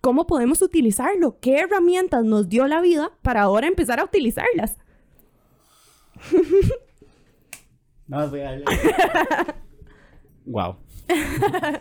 [0.00, 1.38] ¿Cómo podemos utilizarlo?
[1.40, 4.76] ¿Qué herramientas nos dio la vida para ahora empezar a utilizarlas?
[8.06, 8.60] No, voy a...
[10.44, 10.76] wow.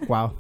[0.08, 0.32] wow.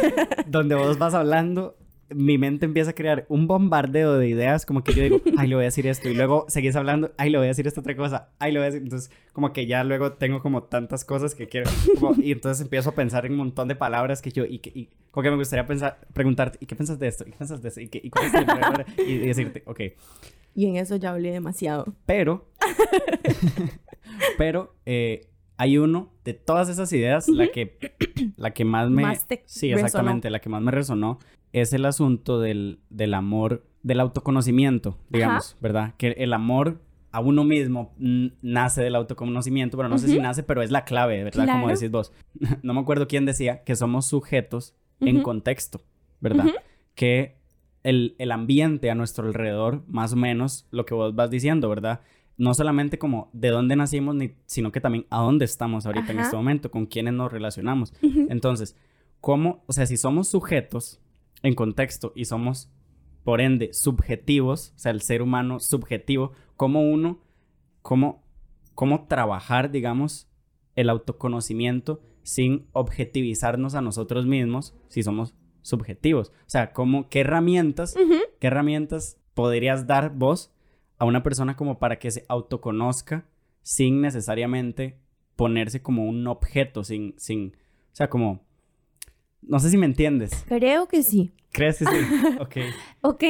[0.48, 1.76] Donde vos vas hablando,
[2.10, 5.54] mi mente empieza a crear un bombardeo de ideas, como que yo digo, ay, le
[5.54, 7.96] voy a decir esto, y luego seguís hablando, ay, le voy a decir esta otra
[7.96, 11.34] cosa, ay, le voy a decir, entonces, como que ya luego tengo como tantas cosas
[11.34, 11.70] que quiero,
[12.18, 14.88] y entonces empiezo a pensar en un montón de palabras que yo, y, que, y
[15.10, 17.24] como que me gustaría pensar, preguntarte, ¿y qué piensas de esto?
[17.26, 17.80] ¿Y qué piensas de esto?
[17.80, 19.80] ¿Y, qué, y, cuál es y, y decirte, ok.
[20.54, 21.94] Y en eso ya hablé demasiado.
[22.06, 22.48] Pero,
[24.38, 27.76] pero, eh, hay uno de todas esas ideas, la que,
[28.36, 29.02] la que más me...
[29.02, 31.18] Más te sí, exactamente, la que más me resonó
[31.52, 35.94] es el asunto del, del amor, del autoconocimiento, digamos, ¿verdad?
[35.96, 36.80] Que el amor
[37.10, 41.24] a uno mismo nace del autoconocimiento, pero no sé si nace, pero es la clave,
[41.24, 41.46] ¿verdad?
[41.46, 42.12] Como decís vos.
[42.62, 45.80] no me acuerdo quién decía que somos sujetos en contexto,
[46.20, 46.46] ¿verdad?
[46.94, 47.38] Que
[47.82, 52.00] el, el ambiente a nuestro alrededor, más o menos lo que vos vas diciendo, ¿verdad?
[52.38, 56.20] no solamente como de dónde nacimos, ni, sino que también a dónde estamos ahorita en
[56.20, 57.92] este momento, con quiénes nos relacionamos.
[58.00, 58.76] Entonces,
[59.20, 61.00] ¿cómo, o sea, si somos sujetos
[61.42, 62.70] en contexto y somos,
[63.24, 67.20] por ende, subjetivos, o sea, el ser humano subjetivo, ¿cómo uno,
[67.82, 68.24] cómo,
[68.74, 70.28] cómo trabajar, digamos,
[70.76, 76.30] el autoconocimiento sin objetivizarnos a nosotros mismos si somos subjetivos?
[76.30, 77.94] O sea, ¿cómo, qué herramientas,
[78.38, 80.52] qué herramientas podrías dar vos
[80.98, 83.26] a una persona como para que se autoconozca
[83.62, 84.98] sin necesariamente
[85.36, 87.56] ponerse como un objeto, sin, sin,
[87.92, 88.47] o sea, como,
[89.42, 90.44] no sé si me entiendes.
[90.48, 91.32] Creo que sí.
[91.52, 91.96] ¿Crees que sí?
[92.40, 92.56] ok.
[93.02, 93.24] ok.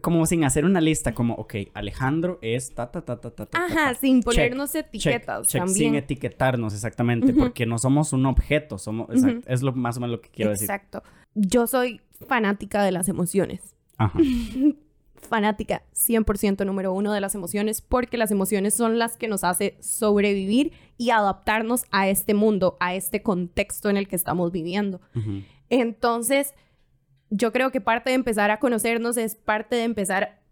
[0.00, 3.66] Como sin hacer una lista, como, ok, Alejandro es ta, ta, ta, ta, ta, ta.
[3.66, 5.76] Ajá, sin ponernos etiquetas check, también.
[5.76, 9.08] Sin etiquetarnos, exactamente, porque no somos un objeto, somos,
[9.46, 10.64] es lo más o menos lo que quiero decir.
[10.64, 11.02] Exacto.
[11.34, 13.76] Yo soy fanática de las emociones.
[13.98, 14.18] Ajá.
[15.26, 19.76] fanática 100% número uno de las emociones porque las emociones son las que nos hace
[19.80, 25.00] sobrevivir y adaptarnos a este mundo, a este contexto en el que estamos viviendo.
[25.68, 26.54] Entonces,
[27.30, 30.42] yo creo que parte de empezar a conocernos es parte de empezar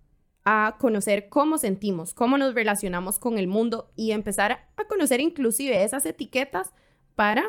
[0.44, 5.84] a conocer cómo sentimos, cómo nos relacionamos con el mundo y empezar a conocer inclusive
[5.84, 6.72] esas etiquetas
[7.14, 7.44] para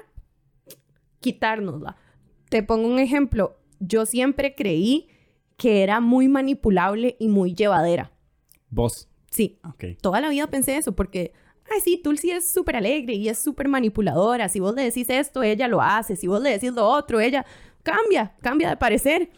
[1.21, 1.95] quitárnosla.
[2.49, 3.57] Te pongo un ejemplo.
[3.79, 5.09] Yo siempre creí
[5.61, 8.11] que era muy manipulable y muy llevadera.
[8.71, 9.07] ¿Vos?
[9.29, 9.59] Sí.
[9.63, 9.95] Ok.
[10.01, 11.33] Toda la vida pensé eso porque,
[11.71, 14.49] ay, sí, Tulsi es súper alegre y es súper manipuladora.
[14.49, 16.15] Si vos le decís esto, ella lo hace.
[16.15, 17.45] Si vos le decís lo otro, ella
[17.83, 19.29] cambia, cambia de parecer.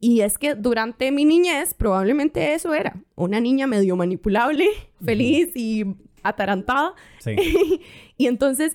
[0.00, 2.94] Y es que durante mi niñez probablemente eso era.
[3.14, 4.68] Una niña medio manipulable,
[5.04, 5.84] feliz y
[6.22, 6.94] atarantada.
[7.18, 7.82] Sí.
[8.16, 8.74] y entonces,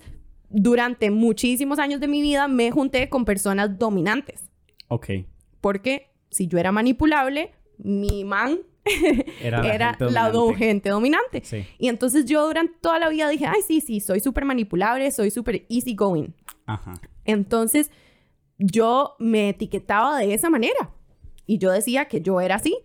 [0.52, 4.48] durante muchísimos años de mi vida me junté con personas dominantes.
[4.90, 5.08] Ok.
[5.60, 8.60] Porque si yo era manipulable, mi man
[9.41, 9.62] era,
[10.00, 11.41] la, gente, dominante.
[11.80, 15.32] Y entonces yo durante toda la vida dije, ay, sí, sí, soy súper manipulable, soy
[15.32, 16.30] súper easy going.
[16.65, 16.93] Ajá.
[17.26, 17.91] Entonces
[18.58, 20.91] yo me etiquetaba de esa manera
[21.46, 22.78] y yo decía que yo era así.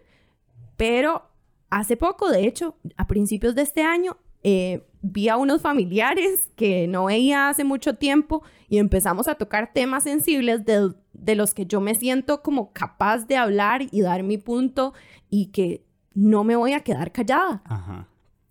[0.76, 1.28] Pero
[1.70, 6.86] hace poco, de hecho, a principios de este año, eh, vi a unos familiares que
[6.86, 11.66] no veía hace mucho tiempo y empezamos a tocar temas sensibles de, de los que
[11.66, 14.94] yo me siento como capaz de hablar y dar mi punto
[15.30, 17.62] y que no me voy a quedar callada.
[17.64, 18.08] Ajá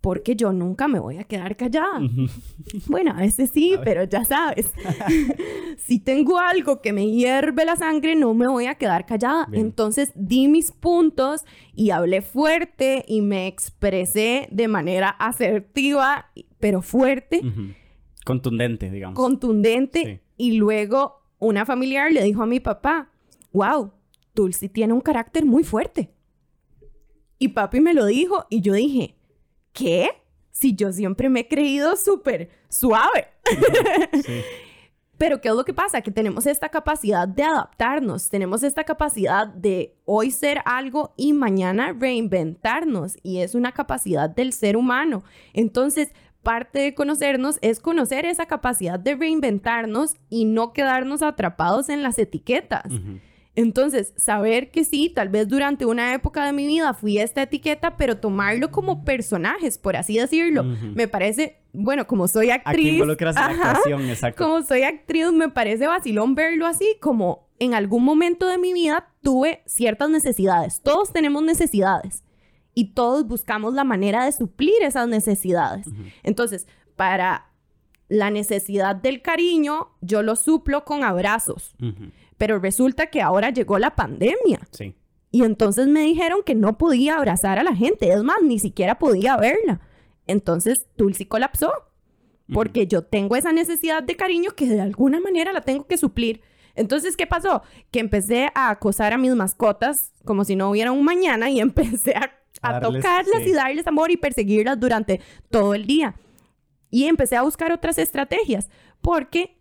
[0.08, 2.00] porque yo nunca me voy a quedar callada.
[2.88, 4.72] bueno, a veces sí, pero ya sabes,
[5.78, 9.50] si tengo algo que me hierve la sangre, no me voy a quedar callada.
[9.52, 11.44] Entonces di mis puntos
[11.76, 17.42] y hablé fuerte y me expresé de manera asertiva, pero fuerte.
[18.24, 19.18] Contundente, digamos.
[19.18, 20.24] Contundente.
[20.38, 23.12] Y luego una familiar le dijo a mi papá,
[23.52, 23.92] wow,
[24.34, 26.14] Tulsi tiene un carácter muy fuerte.
[27.40, 29.17] Y papi me lo dijo y yo dije,
[29.78, 30.10] ¿qué?
[30.52, 33.28] Si yo siempre me he creído súper suave.
[35.18, 36.02] Pero ¿qué es lo que pasa?
[36.02, 41.96] Que tenemos esta capacidad de adaptarnos, tenemos esta capacidad de hoy ser algo y mañana
[41.98, 45.24] reinventarnos y es una capacidad del ser humano.
[45.54, 46.10] Entonces,
[46.44, 52.20] parte de conocernos es conocer esa capacidad de reinventarnos y no quedarnos atrapados en las
[52.20, 52.92] etiquetas.
[53.58, 57.98] Entonces, saber que sí, tal vez durante una época de mi vida fui esta etiqueta,
[57.98, 63.02] pero tomarlo como personajes, por así decirlo, me parece, bueno, como soy actriz.
[63.02, 64.44] Aquí la actuación, exacto.
[64.44, 69.12] Como soy actriz, me parece vacilón verlo así, como en algún momento de mi vida
[69.24, 70.82] tuve ciertas necesidades.
[70.84, 72.24] Todos tenemos necesidades
[72.76, 75.88] y todos buscamos la manera de suplir esas necesidades.
[76.22, 77.50] Entonces, para
[78.10, 81.76] la necesidad del cariño, yo lo suplo con abrazos.
[82.38, 84.60] Pero resulta que ahora llegó la pandemia.
[84.72, 84.96] Sí.
[85.32, 88.98] Y entonces me dijeron que no podía abrazar a la gente, es más, ni siquiera
[88.98, 89.82] podía verla.
[90.26, 91.72] Entonces Tulsi colapsó,
[92.54, 96.42] porque yo tengo esa necesidad de cariño que de alguna manera la tengo que suplir.
[96.76, 97.64] Entonces, ¿qué pasó?
[97.92, 102.14] Que empecé a acosar a mis mascotas como si no hubiera un mañana y empecé
[102.16, 102.32] a,
[102.80, 106.16] tocarlas y darles amor y perseguirlas durante todo el día.
[106.90, 108.70] Y empecé a buscar otras estrategias,
[109.02, 109.58] porque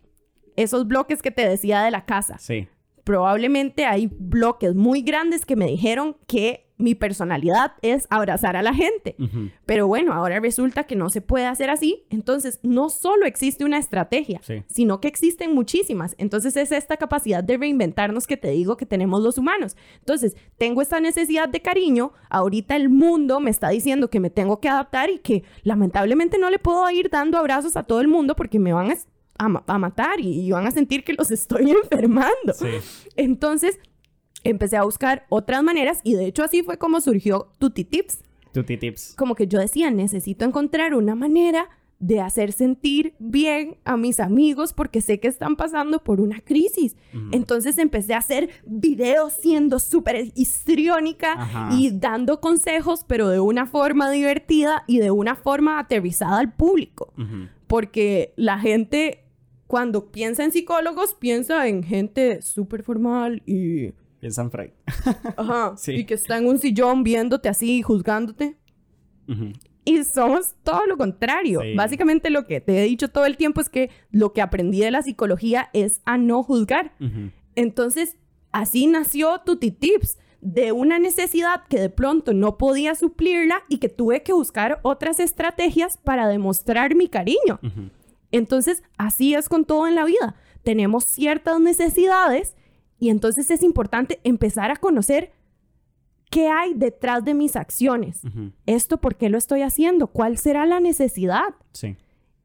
[0.55, 2.37] esos bloques que te decía de la casa.
[2.39, 2.67] Sí.
[3.03, 8.73] Probablemente hay bloques muy grandes que me dijeron que mi personalidad es abrazar a la
[8.73, 9.15] gente.
[9.65, 12.05] Pero bueno, ahora resulta que no se puede hacer así.
[12.09, 16.15] Entonces, no solo existe una estrategia, sino que existen muchísimas.
[16.17, 19.75] Entonces, es esta capacidad de reinventarnos que te digo que tenemos los humanos.
[19.99, 22.13] Entonces, tengo esta necesidad de cariño.
[22.29, 26.49] Ahorita el mundo me está diciendo que me tengo que adaptar y que lamentablemente no
[26.49, 28.93] le puedo ir dando abrazos a todo el mundo porque me van
[29.39, 32.53] a, matar y, y, van a sentir que los estoy enfermando.
[33.15, 33.79] Entonces,
[34.49, 38.23] empecé a buscar otras maneras y de hecho así fue como surgió Tutti Tips.
[38.53, 39.15] Tutti Tips.
[39.17, 44.73] Como que yo decía, necesito encontrar una manera de hacer sentir bien a mis amigos
[44.73, 46.95] porque sé que están pasando por una crisis.
[47.31, 54.11] Entonces empecé a hacer videos siendo súper histriónica y dando consejos, pero de una forma
[54.11, 57.13] divertida y de una forma aterrizada al público.
[57.65, 59.23] Porque la gente,
[59.65, 63.93] cuando piensa en psicólogos, piensa en gente súper formal y
[64.27, 64.71] Piensan Freud.
[65.37, 65.77] Ajá.
[65.77, 65.93] Sí.
[65.93, 68.57] Y que está en un sillón viéndote así, juzgándote.
[69.85, 71.61] Y somos todo lo contrario.
[71.77, 74.91] Básicamente lo que te he dicho todo el tiempo es que lo que aprendí de
[74.91, 76.93] la psicología es a no juzgar.
[77.55, 78.17] Entonces,
[78.51, 83.87] así nació Tutti Tips, de una necesidad que de pronto no podía suplirla y que
[83.87, 87.61] tuve que buscar otras estrategias para demostrar mi cariño.
[88.31, 90.35] Entonces, así es con todo en la vida.
[90.63, 92.56] Tenemos ciertas necesidades
[92.99, 95.31] y entonces es importante empezar a conocer
[96.29, 98.21] qué hay detrás de mis acciones.
[98.65, 100.07] ¿Esto por qué lo estoy haciendo?
[100.07, 101.55] ¿Cuál será la necesidad?
[101.71, 101.95] Sí.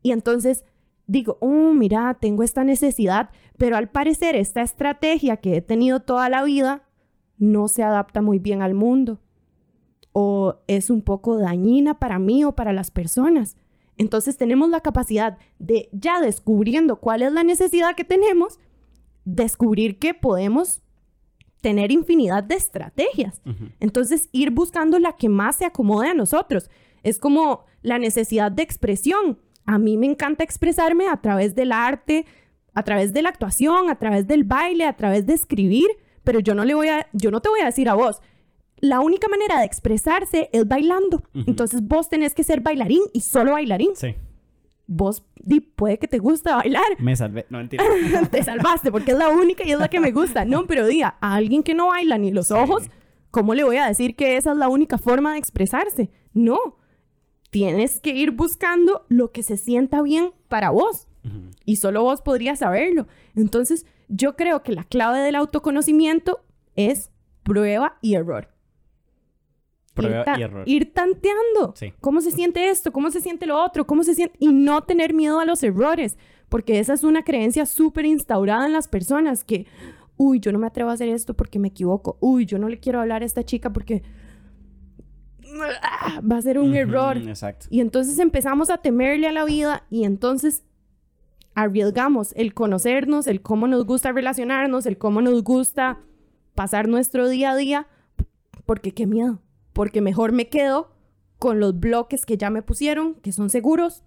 [0.03, 0.65] Y entonces
[1.07, 6.29] digo, oh, mira, tengo esta necesidad, pero al parecer esta estrategia que he tenido toda
[6.29, 6.85] la vida
[7.39, 9.21] no se adapta muy bien al mundo
[10.13, 13.57] o es un poco dañina para mí o para las personas.
[13.97, 18.59] Entonces tenemos la capacidad de ya descubriendo cuál es la necesidad que tenemos,
[19.25, 20.83] descubrir que podemos
[21.61, 23.41] tener infinidad de estrategias.
[23.79, 26.71] Entonces, ir buscando la que más se acomode a nosotros.
[27.03, 29.39] Es como la necesidad de expresión.
[29.65, 32.27] A mí me encanta expresarme a través del arte,
[32.75, 35.87] a través de la actuación, a través del baile, a través de escribir,
[36.25, 38.21] pero yo no le voy a yo no te voy a decir a vos,
[38.79, 41.23] la única manera de expresarse es bailando.
[41.47, 43.95] Entonces, vos tenés que ser bailarín y solo bailarín.
[43.95, 44.17] Sí
[44.93, 45.25] vos
[45.75, 46.83] puede que te guste bailar.
[46.99, 47.85] Me salvé, no mentira.
[48.31, 50.45] te salvaste porque es la única y es la que me gusta.
[50.45, 52.85] No, pero diga, a alguien que no baila ni los ojos,
[53.31, 56.11] ¿cómo le voy a decir que esa es la única forma de expresarse?
[56.33, 56.59] No.
[57.51, 61.09] Tienes que ir buscando lo que se sienta bien para vos.
[61.65, 63.07] Y solo vos podrías saberlo.
[63.37, 67.13] Entonces, yo creo que la clave del autoconocimiento es
[67.45, 68.53] prueba y error
[70.67, 71.75] ir, tanteando.
[72.01, 72.93] ¿Cómo se siente esto?
[72.93, 73.87] ¿Cómo se siente lo otro?
[73.87, 74.37] ¿Cómo se siente?
[74.39, 76.17] Y no tener miedo a los errores,
[76.49, 79.67] porque esa es una creencia súper instaurada en las personas que,
[80.17, 82.17] uy, yo no me atrevo a hacer esto porque me equivoco.
[82.21, 84.03] Uy, yo no le quiero hablar a esta chica porque
[86.31, 87.19] va a ser un error.
[87.19, 87.67] Exacto.
[87.69, 90.65] Y entonces empezamos a temerle a la vida y entonces
[91.55, 96.01] arriesgamos el conocernos, el cómo nos gusta relacionarnos, el cómo nos gusta
[96.55, 97.89] pasar nuestro día a día,
[98.65, 99.42] porque qué miedo
[99.73, 100.93] porque mejor me quedo
[101.39, 104.05] con los bloques que ya me pusieron, que son seguros.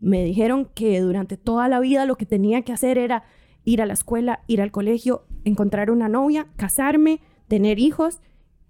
[0.00, 3.24] Me dijeron que durante toda la vida lo que tenía que hacer era
[3.64, 8.20] ir a la escuela, ir al colegio, encontrar una novia, casarme, tener hijos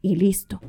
[0.03, 0.61] y listo.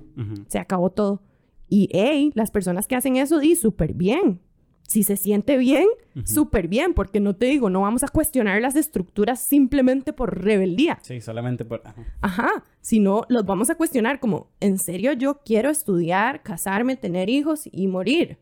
[0.48, 1.22] Se acabó todo.
[1.70, 4.42] Y hey, las personas que hacen eso, di súper bien
[4.88, 5.86] si se siente bien,
[6.24, 10.98] súper bien, porque no te digo, no vamos a cuestionar las estructuras simplemente por rebeldía.
[11.02, 11.84] Sí, solamente por...
[12.22, 12.64] Ajá.
[12.80, 17.88] sino los vamos a cuestionar como, ¿en serio yo quiero estudiar, casarme, tener hijos y
[17.88, 18.38] morir?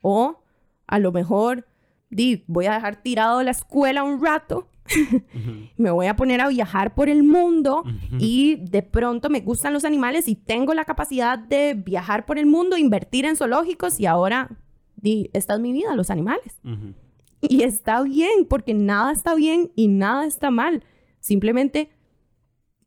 [0.00, 0.42] O
[0.86, 1.66] a lo mejor,
[2.08, 4.70] di, voy a dejar tirado la escuela un rato,
[5.76, 7.84] me voy a poner a viajar por el mundo
[8.18, 12.46] y de pronto me gustan los animales y tengo la capacidad de viajar por el
[12.46, 14.50] mundo, invertir en zoológicos y ahora
[15.02, 16.58] di, esta es mi vida, los animales.
[17.42, 20.84] Y está bien, porque nada está bien y nada está mal.
[21.20, 21.90] Simplemente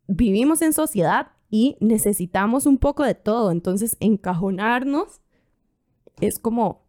[0.08, 3.52] vivimos en sociedad y necesitamos un poco de todo.
[3.52, 5.22] Entonces, encajonarnos
[6.22, 6.86] es como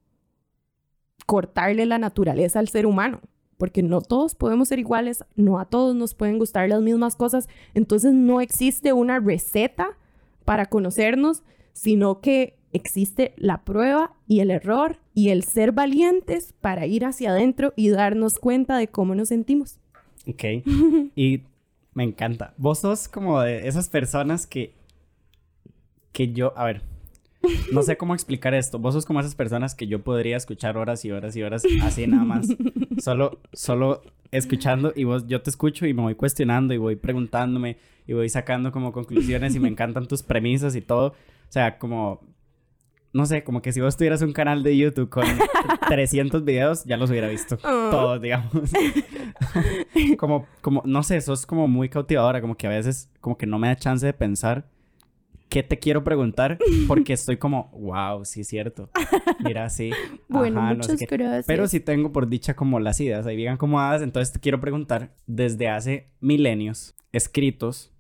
[1.27, 3.20] cortarle la naturaleza al ser humano,
[3.59, 7.49] porque no todos podemos ser iguales, no a todos nos pueden gustar las mismas cosas.
[7.74, 9.99] Entonces, no existe una receta
[10.45, 16.87] para conocernos, sino que existe la prueba y el error y el ser valientes para
[16.87, 19.79] ir hacia adentro y darnos cuenta de cómo nos sentimos.
[20.27, 20.45] Ok.
[21.17, 21.43] y
[21.95, 22.55] me encanta.
[22.59, 24.75] Vos sos como de esas personas que.
[26.12, 26.53] que yo.
[26.57, 26.83] A ver.
[27.73, 28.79] No sé cómo explicar esto.
[28.79, 32.07] Vos sos como esas personas que yo podría escuchar horas y horas y horas así
[32.07, 32.49] nada más.
[32.99, 34.03] Solo, solo
[34.33, 38.29] escuchando y vos, yo te escucho y me voy cuestionando y voy preguntándome y voy
[38.29, 41.09] sacando como conclusiones y me encantan tus premisas y todo.
[41.09, 42.21] O sea, como
[43.17, 45.25] no sé, como que si vos tuvieras un canal de YouTube con
[45.89, 47.57] 300 videos, ya los hubiera visto.
[47.64, 47.89] Oh.
[47.91, 48.53] Todos, digamos.
[50.19, 53.47] como, como, no sé, eso es como muy cautivadora, como que a veces, como que
[53.47, 54.69] no me da chance de pensar
[55.49, 58.91] qué te quiero preguntar, porque estoy como, wow, sí es cierto.
[59.43, 59.93] Mira, sí.
[60.29, 61.47] Bueno, muchas gracias.
[61.47, 65.14] Pero sí tengo por dicha como las ideas ahí bien acomodadas, entonces te quiero preguntar,
[65.27, 67.95] desde hace milenios, escritos,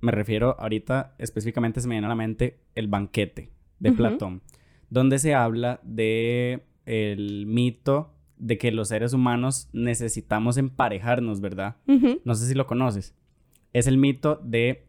[0.00, 4.42] me refiero ahorita específicamente se me viene a la mente el banquete de Platón,
[4.90, 11.76] donde se habla de el mito de que los seres humanos necesitamos emparejarnos, ¿verdad?
[12.24, 13.14] No sé si lo conoces.
[13.72, 14.86] Es el mito de,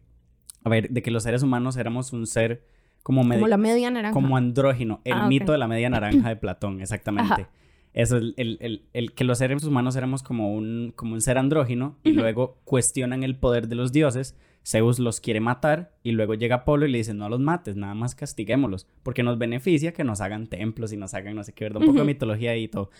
[0.64, 2.64] a ver, de que los seres humanos éramos un ser
[3.02, 4.12] como, como la media naranja.
[4.12, 5.00] Como andrógino.
[5.04, 7.46] El ah, mito de la media naranja de Platón, exactamente.
[7.92, 11.96] Eso, el, el, el, que los seres humanos éramos como un, como un ser andrógino
[12.04, 16.56] y luego cuestionan el poder de los dioses Zeus los quiere matar y luego llega
[16.56, 20.20] Apolo y le dice, no los mates, nada más castiguémoslos, porque nos beneficia que nos
[20.20, 21.80] hagan templos y nos hagan no sé qué, ¿verdad?
[21.80, 22.90] Un poco de mitología y todo.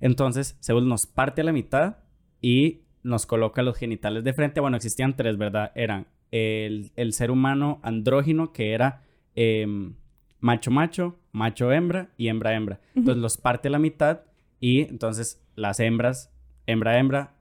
[0.00, 1.96] Entonces, Zeus nos parte a la mitad
[2.42, 4.60] y nos coloca los genitales de frente.
[4.60, 5.72] Bueno, existían tres, ¿verdad?
[5.74, 9.02] Eran el, ser humano andrógino, que era
[9.34, 9.94] em,
[10.40, 12.80] macho macho, macho hembra y hembra hembra.
[12.94, 14.22] Entonces los parte a la mitad
[14.60, 16.32] y entonces las hembras,
[16.66, 17.35] hembra hembra,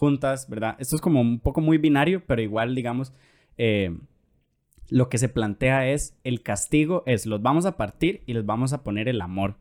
[0.00, 0.76] juntas, ¿verdad?
[0.78, 3.12] Esto es como un poco muy binario, pero igual, digamos,
[3.58, 3.96] eh,
[4.88, 8.72] lo que se plantea es el castigo es los vamos a partir y les vamos
[8.72, 9.56] a poner el amor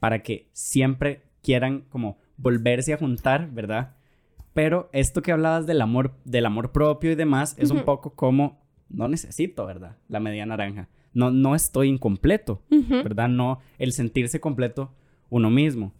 [0.00, 3.94] para que siempre quieran como volverse a juntar, ¿verdad?
[4.54, 8.66] Pero esto que hablabas del amor, del amor propio y demás, es un poco como
[8.88, 9.98] no necesito, ¿verdad?
[10.08, 10.88] La media naranja.
[11.12, 13.28] No, no estoy incompleto, ¿verdad?
[13.28, 14.94] No, el sentirse completo
[15.30, 15.92] uno mismo,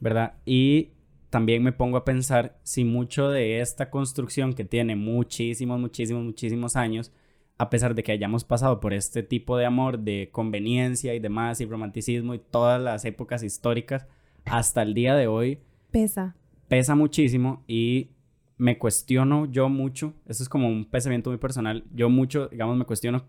[0.00, 0.34] ¿verdad?
[0.46, 0.90] Y
[1.30, 6.76] también me pongo a pensar si mucho de esta construcción que tiene muchísimos, muchísimos, muchísimos
[6.76, 7.12] años,
[7.58, 11.60] a pesar de que hayamos pasado por este tipo de amor, de conveniencia y demás,
[11.60, 14.06] y romanticismo y todas las épocas históricas,
[14.44, 15.58] hasta el día de hoy.
[15.90, 16.36] Pesa.
[16.68, 18.10] Pesa muchísimo y
[18.58, 22.84] me cuestiono yo mucho, eso es como un pensamiento muy personal, yo mucho, digamos, me
[22.84, 23.24] cuestiono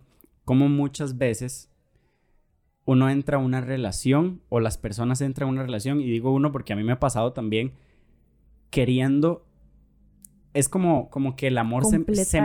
[0.46, 1.70] cómo muchas veces
[2.86, 6.52] uno entra a una relación o las personas entran a una relación, y digo uno
[6.52, 7.74] porque a mí me ha pasado también,
[8.70, 9.48] queriendo
[10.54, 12.42] es como, como que el amor se, se,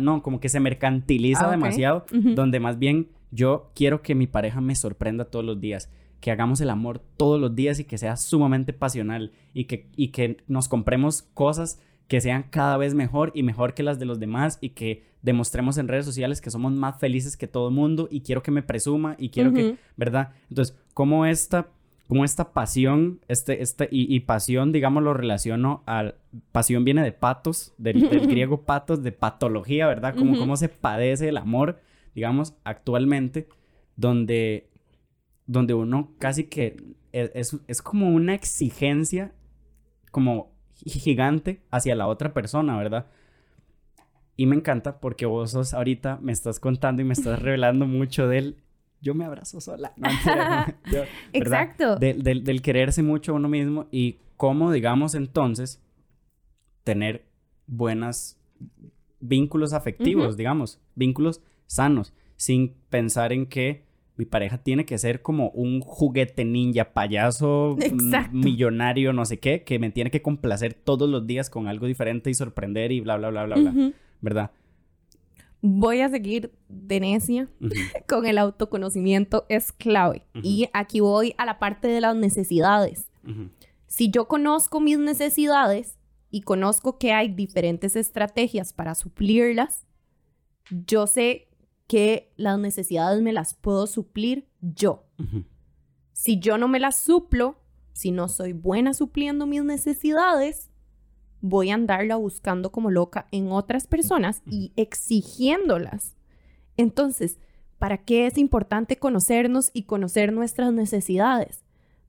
[0.00, 4.62] no, como que se mercantiliza ah, demasiado, donde más bien yo quiero que mi pareja
[4.62, 8.16] me sorprenda todos los días, que hagamos el amor todos los días y que sea
[8.16, 13.42] sumamente pasional y que, y que nos compremos cosas que sean cada vez mejor y
[13.42, 16.98] mejor que las de los demás y que demostremos en redes sociales que somos más
[16.98, 20.32] felices que todo el mundo y quiero que me presuma y quiero que, ¿verdad?
[20.48, 21.68] Entonces, como esta
[22.08, 26.16] como esta pasión, este, este, y, pasión, digamos, lo relaciono al,
[26.52, 30.14] pasión viene de patos, del, griego patos, de patología, ¿verdad?
[30.14, 31.80] Como cómo se padece el amor,
[32.14, 33.48] digamos, actualmente,
[33.96, 34.68] donde,
[35.46, 36.76] donde uno casi que
[37.12, 39.32] e, es, es como una exigencia
[40.10, 40.52] como
[40.84, 43.06] gigante hacia la otra persona, ¿verdad?
[44.36, 48.28] Y me encanta porque vos sos ahorita, me estás contando y me estás revelando mucho
[48.28, 48.56] del
[49.02, 49.92] yo me abrazo sola.
[51.32, 51.96] Exacto.
[51.96, 55.82] Del, quererse mucho a uno mismo y cómo, digamos, entonces,
[56.84, 57.26] tener
[57.66, 58.36] buenos
[59.20, 63.84] vínculos afectivos, digamos, vínculos sanos, sin pensar en que
[64.16, 67.76] mi pareja tiene que ser como un juguete ninja, payaso,
[68.30, 72.30] millonario, no sé qué, que me tiene que complacer todos los días con algo diferente
[72.30, 74.50] y sorprender y bla, bla, bla, bla, bla, ¿verdad?
[75.62, 77.48] Voy a seguir de necia
[78.08, 80.26] con el autoconocimiento es clave.
[80.42, 83.08] Y aquí voy a la parte de las necesidades.
[83.86, 85.96] Si yo conozco mis necesidades
[86.30, 89.86] y conozco que hay diferentes estrategias para suplirlas,
[90.70, 91.48] yo sé
[91.86, 95.04] que las necesidades me las puedo suplir yo.
[96.12, 97.60] Si yo no me las suplo,
[97.92, 100.71] si no soy buena supliendo mis necesidades,
[101.42, 106.14] voy a andarla buscando como loca en otras personas y exigiéndolas.
[106.78, 107.38] Entonces,
[107.78, 111.62] ¿para qué es importante conocernos y conocer nuestras necesidades?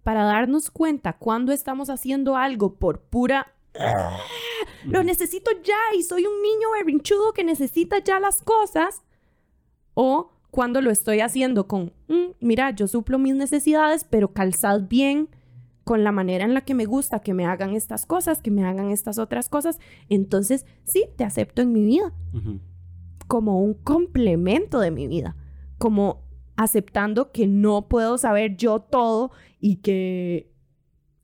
[0.04, 3.54] Para darnos cuenta cuando estamos haciendo algo por pura...
[4.86, 9.02] Lo necesito ya y soy un niño berrinchudo que necesita ya las cosas.
[9.96, 15.30] o cuando lo estoy haciendo con, "Mm, mira, yo suplo mis necesidades, pero calzad bien
[15.84, 18.64] con la manera en la que me gusta que me hagan estas cosas, que me
[18.64, 19.80] hagan estas otras cosas,
[20.10, 22.14] entonces sí, te acepto en mi vida.
[23.28, 25.36] Como un complemento de mi vida,
[25.78, 26.24] como
[26.56, 30.52] aceptando que no puedo saber yo todo y que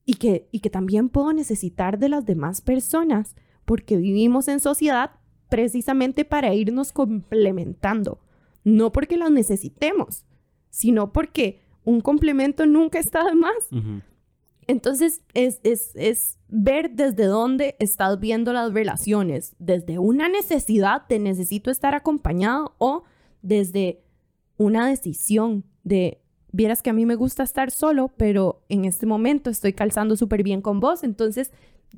[0.05, 3.35] y que y que también puedo necesitar de las demás personas,
[3.65, 5.11] porque vivimos en sociedad
[5.49, 8.19] precisamente para irnos complementando,
[8.63, 10.25] no porque las necesitemos,
[10.69, 14.03] sino porque un complemento nunca está de más.
[14.69, 21.17] Entonces, es, es, es ver desde dónde estás viendo las relaciones, desde una necesidad de
[21.17, 23.03] necesito estar acompañado o
[23.41, 24.03] desde
[24.57, 29.49] una decisión de, vieras que a mí me gusta estar solo, pero en este momento
[29.49, 31.51] estoy calzando súper bien con vos, entonces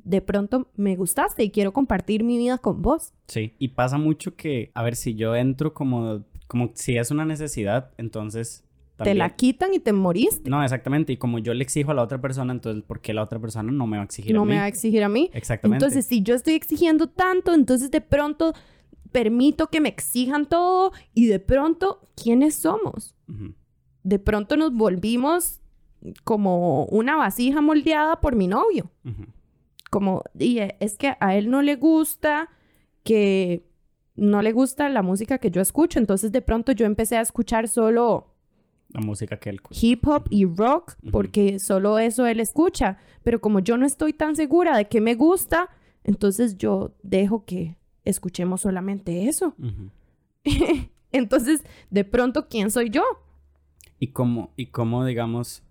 [0.05, 3.11] de pronto me gustaste y quiero compartir mi vida con vos.
[3.28, 7.26] Sí, y pasa mucho que, a ver, si yo entro como, como si es una
[7.26, 8.63] necesidad, entonces...
[9.03, 10.49] Te la quitan y te moriste.
[10.49, 11.13] No, exactamente.
[11.13, 13.71] Y como yo le exijo a la otra persona, entonces, ¿por qué la otra persona
[13.71, 14.51] no me va a exigir No a mí?
[14.51, 15.29] me va a exigir a mí.
[15.33, 15.83] Exactamente.
[15.83, 18.53] Entonces, si yo estoy exigiendo tanto, entonces de pronto
[19.11, 23.15] permito que me exijan todo y de pronto, ¿quiénes somos?
[24.03, 25.59] De pronto nos volvimos
[26.23, 28.89] como una vasija moldeada por mi novio.
[29.89, 32.49] Como, y eh, es que a él no le gusta
[33.03, 33.65] que
[34.15, 37.67] no le gusta la música que yo escucho, entonces de pronto yo empecé a escuchar
[37.67, 38.30] solo
[38.93, 39.61] La música que él...
[39.69, 42.97] hip hop y rock porque solo eso él escucha.
[43.23, 45.69] Pero como yo no estoy tan segura de que me gusta,
[46.03, 49.55] entonces yo dejo que escuchemos solamente eso.
[51.11, 53.03] Entonces, de pronto, ¿quién soy yo?
[53.99, 55.63] Y cómo, y cómo, digamos,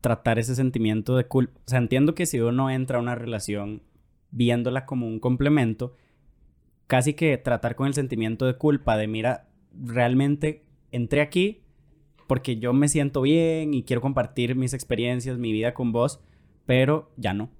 [0.00, 1.60] tratar ese sentimiento de culpa.
[1.66, 3.82] O sea, entiendo que si uno entra a una relación
[4.30, 5.94] viéndola como un complemento,
[6.86, 11.62] casi que tratar con el sentimiento de culpa de, mira, realmente entré aquí
[12.30, 16.20] porque yo me siento bien y quiero compartir mis experiencias, mi vida con vos,
[16.64, 17.50] pero ya no.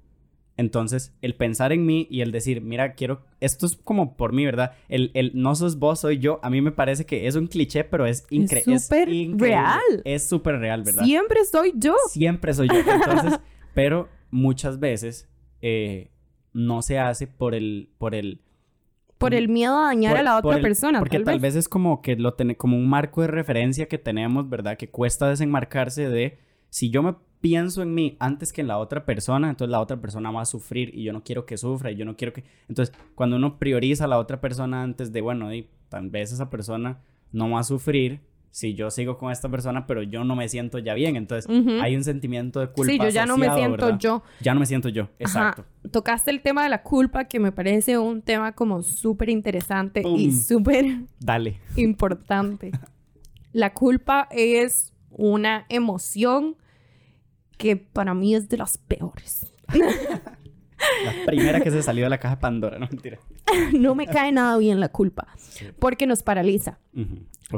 [0.56, 4.44] Entonces, el pensar en mí y el decir, mira, quiero, esto es como por mí,
[4.44, 4.74] ¿verdad?
[4.88, 7.82] El, el no sos vos, soy yo, a mí me parece que es un cliché,
[7.82, 9.48] pero es, incre- Es increíble.
[9.48, 10.02] real.
[10.04, 11.02] Es súper real, ¿verdad?
[11.04, 11.96] Siempre soy yo.
[12.10, 12.74] Siempre soy yo.
[12.94, 13.40] Entonces,
[13.74, 15.28] pero muchas veces
[15.62, 16.12] eh,
[16.52, 18.40] no se hace por el, por el,
[19.20, 20.98] Por el miedo a dañar por- a la otra el- persona.
[20.98, 21.54] Porque tal, vez.
[21.56, 24.76] es como que lo tiene como un marco de referencia que tenemos, ¿verdad?
[24.76, 26.38] Que cuesta desenmarcarse de
[26.70, 29.98] si yo me pienso en mí antes que en la otra persona, entonces la otra
[30.00, 32.44] persona va a sufrir y yo no quiero que sufra y yo no quiero que...
[32.68, 36.50] Entonces, cuando uno prioriza a la otra persona antes de, bueno, y tal vez esa
[36.50, 36.98] persona
[37.32, 40.78] no va a sufrir si yo sigo con esta persona, pero yo no me siento
[40.78, 41.16] ya bien.
[41.16, 42.92] Entonces, hay un sentimiento de culpa.
[42.92, 43.98] Sí, yo ya no me siento ¿verdad?
[43.98, 44.22] yo.
[44.40, 45.62] Ya no me siento yo, exacto.
[45.62, 45.90] Ajá.
[45.90, 50.32] Tocaste el tema de la culpa, que me parece un tema como súper interesante y
[50.32, 51.60] súper Dale.
[51.76, 52.72] importante.
[53.52, 56.56] La culpa es una emoción
[57.56, 59.52] que para mí es de las peores.
[61.04, 63.18] La primera que se salió de la caja de Pandora, no mentira.
[63.78, 65.26] No me cae nada bien la culpa,
[65.78, 66.78] porque nos paraliza.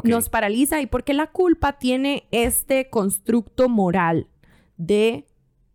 [0.05, 4.27] Nos paraliza y porque la culpa tiene este constructo moral
[4.77, 5.27] de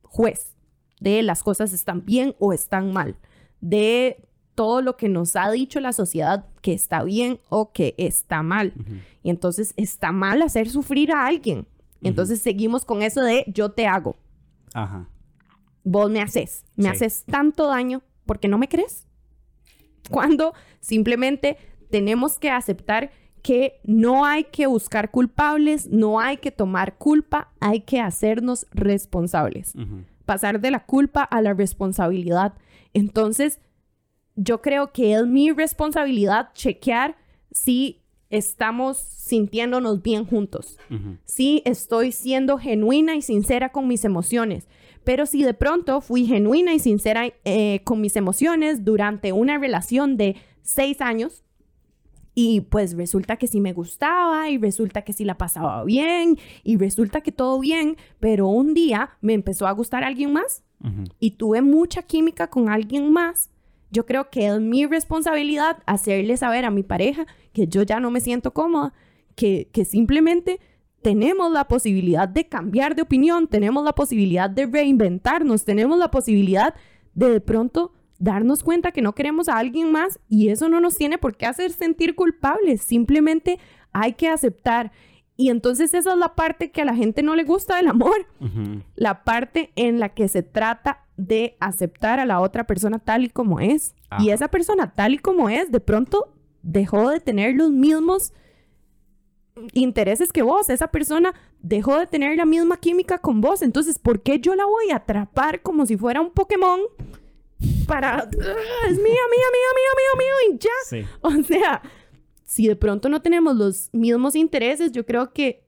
[0.02, 0.56] juez,
[1.00, 3.16] de las cosas están bien o están mal,
[3.62, 8.42] de todo lo que nos ha dicho la sociedad que está bien o que está
[8.42, 8.74] mal.
[9.22, 11.68] Y entonces está mal hacer sufrir a alguien.
[12.02, 14.16] Entonces seguimos con eso de yo te hago,
[14.74, 15.08] Ajá.
[15.90, 16.90] Vos me haces, me Sí.
[16.90, 19.08] haces tanto daño porque no me crees.
[20.10, 21.58] Cuando simplemente
[21.90, 23.12] tenemos que aceptar
[23.42, 29.74] que no hay que buscar culpables, no hay que tomar culpa, hay que hacernos responsables.
[30.26, 32.54] Pasar de la culpa a la responsabilidad.
[32.94, 33.60] Entonces,
[34.36, 37.16] yo creo que es mi responsabilidad chequear
[37.52, 40.78] si estamos sintiéndonos bien juntos
[41.24, 44.68] sí estoy siendo genuina y sincera con mis emociones.
[45.08, 50.18] Pero si de pronto fui genuina y sincera eh, con mis emociones durante una relación
[50.18, 51.46] de seis años
[52.36, 56.76] y pues resulta que sí me gustaba y resulta que sí la pasaba bien y
[56.76, 60.66] resulta que todo bien, pero un día me empezó a gustar alguien más
[61.22, 63.50] y tuve mucha química con alguien más,
[63.92, 68.12] yo creo que es mi responsabilidad hacerle saber a mi pareja que yo ya no
[68.12, 68.92] me siento cómoda,
[69.36, 70.60] que, que simplemente
[71.08, 76.76] tenemos la posibilidad de cambiar de opinión, tenemos la posibilidad de reinventarnos, tenemos la posibilidad
[77.14, 80.98] de de pronto darnos cuenta que no queremos a alguien más y eso no nos
[80.98, 83.58] tiene por qué hacer sentir culpables, simplemente
[83.94, 84.92] hay que aceptar.
[85.38, 88.28] Y entonces esa es la parte que a la gente no le gusta del amor
[88.98, 93.30] la parte en la que se trata de aceptar a la otra persona tal y
[93.30, 93.96] como es.
[94.20, 96.34] Y esa persona tal y como es, de pronto
[96.64, 98.34] dejó de tener los mismos
[99.74, 100.70] intereses que vos.
[100.70, 103.62] Esa persona dejó de tener la misma química con vos.
[103.62, 106.80] Entonces, ¿por qué yo la voy a atrapar como si fuera un Pokémon?
[107.88, 108.18] Para...
[108.20, 110.70] "Ah, es mía, mía, mía, mía, mía, mía, y ya.
[110.88, 111.02] Sí.
[111.22, 111.82] O sea,
[112.44, 115.64] si de pronto no tenemos los mismos intereses, yo creo que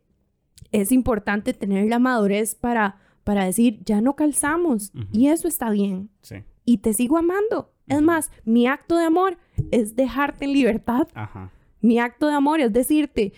[0.71, 4.91] es importante tener la madurez para, para decir, ya no calzamos.
[4.93, 5.05] Ujú.
[5.11, 6.09] Y eso está bien.
[6.21, 6.43] Sí.
[6.65, 7.73] Y te sigo amando.
[7.87, 9.37] Es más, mi acto de amor
[9.71, 11.07] es dejarte en libertad.
[11.15, 11.51] Ajá.
[11.81, 13.33] Mi acto de amor es decirte,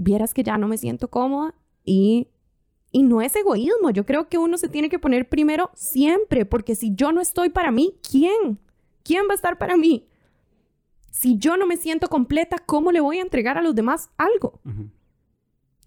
[0.00, 2.28] vieras que ya no me siento cómoda y,
[2.90, 3.90] y no es egoísmo.
[3.90, 7.50] Yo creo que uno se tiene que poner primero siempre, porque si yo no estoy
[7.50, 8.58] para mí, ¿quién?
[9.02, 10.06] ¿Quién va a estar para mí?
[11.10, 14.60] Si yo no me siento completa, ¿cómo le voy a entregar a los demás algo?
[14.64, 14.90] Ujú.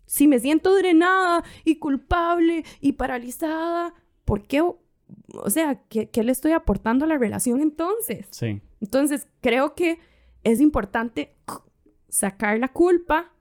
[0.06, 3.96] Si me siento drenada y culpable y paralizada,
[4.26, 4.62] ¿por qué?
[4.62, 4.80] O
[5.36, 8.28] o sea, ¿qué, qué le estoy aportando a la relación entonces?
[8.32, 8.62] Sí.
[8.82, 10.00] Entonces, creo que
[10.44, 11.36] es importante
[12.10, 13.33] sacar la culpa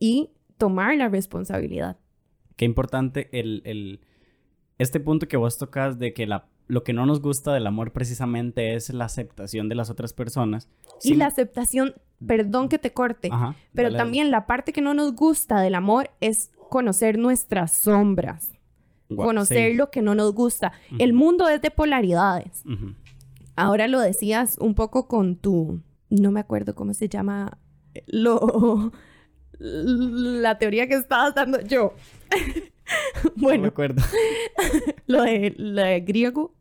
[0.00, 1.96] y tomar la responsabilidad.
[2.56, 4.00] Qué importante el, el-
[4.78, 7.92] este punto que vos tocas de que la, lo que no nos gusta del amor
[7.92, 10.68] precisamente es la aceptación de las otras personas.
[11.02, 11.94] Y Sí- la aceptación,
[12.26, 15.74] perdón que te corte, Ajá, pero dale, también la parte que no nos gusta del
[15.76, 18.52] amor es conocer nuestras sombras,
[19.14, 19.76] conocer sí.
[19.76, 20.72] lo que no nos gusta.
[20.98, 22.62] El mundo es de polaridades.
[23.56, 27.58] Ahora lo decías un poco con tu, no me acuerdo cómo se llama,
[28.06, 28.92] lo,
[29.60, 31.94] la teoría que estabas dando yo.
[33.24, 34.02] No bueno, acuerdo.
[35.06, 36.52] lo de, lo de griego.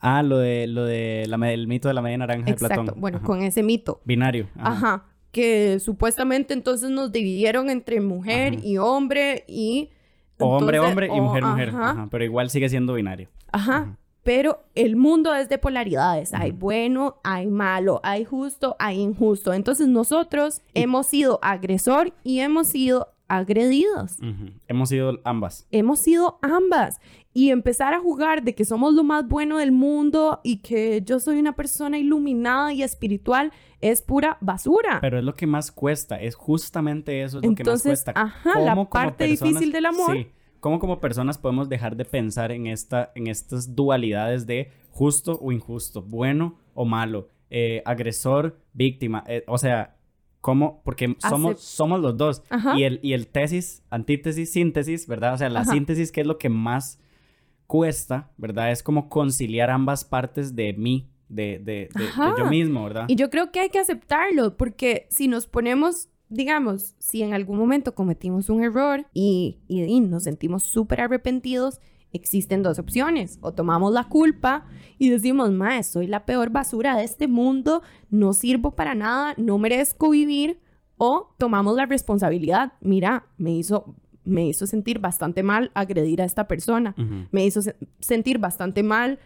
[0.00, 2.82] Ah, lo de, lo de la, el mito de la media naranja de Exacto.
[2.82, 3.00] Platón.
[3.00, 3.26] Bueno, Ajá.
[3.26, 4.00] con ese mito.
[4.04, 4.48] Binario.
[4.56, 5.04] Ajá.
[5.30, 8.66] Que supuestamente entonces nos dividieron entre mujer Ajá.
[8.66, 9.90] y hombre y...
[10.38, 11.68] O hombre, hombre y mujer, mujer.
[11.68, 11.90] Ajá.
[11.90, 13.28] Ajá, Pero igual sigue siendo binario.
[13.52, 13.76] Ajá.
[13.76, 13.98] Ajá.
[14.22, 16.32] Pero el mundo es de polaridades.
[16.32, 19.52] Hay bueno, hay malo, hay justo, hay injusto.
[19.52, 24.18] Entonces nosotros hemos sido agresor y hemos sido agredidos.
[24.68, 25.66] Hemos sido ambas.
[25.70, 27.00] Hemos sido ambas.
[27.34, 31.18] Y empezar a jugar de que somos lo más bueno del mundo y que yo
[31.18, 33.50] soy una persona iluminada y espiritual
[33.80, 34.98] es pura basura.
[35.00, 36.20] Pero es lo que más cuesta.
[36.20, 38.12] Es justamente eso es lo que más cuesta.
[38.14, 40.14] ajá, la ¿Cómo como parte difícil del amor.
[40.14, 40.26] Sí.
[40.62, 45.50] ¿Cómo como personas podemos dejar de pensar en, esta, en estas dualidades de justo o
[45.52, 49.24] injusto, bueno o malo, eh, agresor, víctima?
[49.26, 49.96] Eh, o sea,
[50.40, 50.80] ¿cómo?
[50.84, 52.42] Porque somos, somos los dos.
[52.48, 52.78] Ajá.
[52.78, 55.34] Y el, y el tesis, antítesis, síntesis, ¿verdad?
[55.34, 55.72] O sea, la Ajá.
[55.72, 57.00] síntesis que es lo que más
[57.66, 58.70] cuesta, ¿verdad?
[58.70, 63.06] Es como conciliar ambas partes de mí, de, de, de- de yo mismo, ¿verdad?
[63.08, 67.58] Y yo creo que hay que aceptarlo, porque si nos ponemos, digamos, si en algún
[67.58, 71.80] momento cometimos un error y, y- y nos sentimos súper arrepentidos,
[72.12, 73.38] existen dos opciones.
[73.40, 74.66] O tomamos la culpa
[74.98, 79.58] y decimos, mae, soy la peor basura de este mundo, no sirvo para nada, no
[79.58, 80.58] merezco vivir.
[80.98, 82.74] O tomamos la responsabilidad.
[82.80, 86.94] Mira, me hizo, me hizo sentir bastante mal agredir a esta persona
[87.32, 89.18] me hizo se- sentir bastante mal,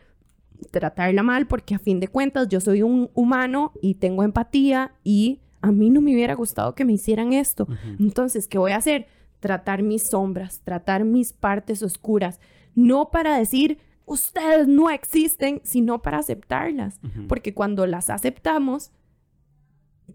[0.70, 5.40] tratarla mal, porque a fin de cuentas yo soy un humano y tengo empatía y
[5.66, 7.66] a mí no me hubiera gustado que me hicieran esto.
[7.98, 9.08] Entonces, ¿qué voy a hacer?
[9.40, 12.40] Tratar mis sombras, tratar mis partes oscuras,
[12.74, 18.92] no para decir, ustedes no existen, sino para aceptarlas, porque cuando las aceptamos,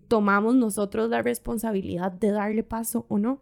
[0.08, 3.42] tomamos nosotros la responsabilidad de darle paso o no.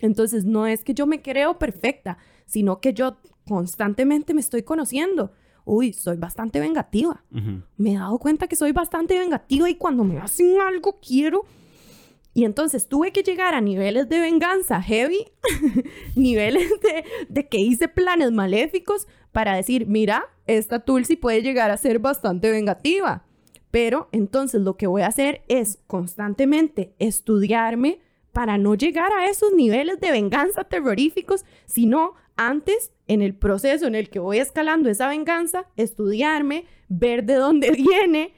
[0.00, 5.32] Entonces, no es que yo me creo perfecta, sino que yo constantemente me estoy conociendo.
[5.64, 7.24] Uy, soy bastante vengativa.
[7.30, 7.62] Ujú.
[7.76, 11.44] Me he dado cuenta que soy bastante vengativa y cuando me hacen algo quiero.
[12.34, 15.26] Y entonces tuve que llegar a niveles de venganza heavy,
[16.16, 21.76] niveles de, de que hice planes maléficos para decir, mira, esta Tulsi puede llegar a
[21.76, 23.24] ser bastante vengativa.
[23.70, 28.00] Pero entonces lo que voy a hacer es constantemente estudiarme
[28.32, 33.94] para no llegar a esos niveles de venganza terroríficos, sino antes, en el proceso en
[33.94, 38.34] el que voy escalando esa venganza, estudiarme, ver de dónde viene,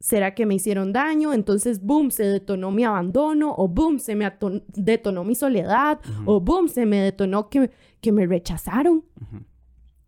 [0.00, 1.32] ¿será que me hicieron daño?
[1.32, 4.30] Entonces, boom, se detonó mi abandono, o boom, se me
[4.74, 7.70] detonó mi soledad, o boom, se me detonó que,
[8.00, 9.04] que me rechazaron.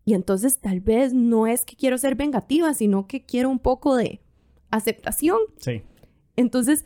[0.04, 3.96] Y entonces tal vez no es que quiero ser vengativa, sino que quiero un poco
[3.96, 4.20] de
[4.70, 5.38] aceptación.
[5.58, 5.82] Sí.
[6.36, 6.84] Entonces,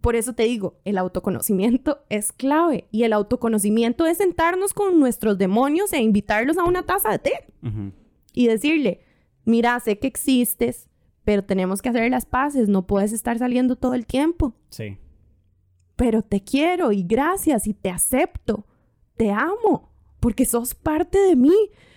[0.00, 2.86] por eso te digo, el autoconocimiento es clave.
[2.90, 7.32] Y el autoconocimiento es sentarnos con nuestros demonios e invitarlos a una taza de té
[8.32, 9.00] y decirle,
[9.44, 10.88] mira, sé que existes,
[11.24, 14.96] pero tenemos que hacer las paces, no puedes estar saliendo todo el tiempo, Sí.
[15.96, 18.64] pero te quiero y gracias y te acepto,
[19.16, 19.90] te amo,
[20.20, 21.54] porque sos parte de mí,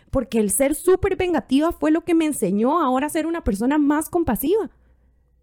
[0.09, 3.77] porque el ser súper vengativa fue lo que me enseñó ahora a ser una persona
[3.77, 4.69] más compasiva.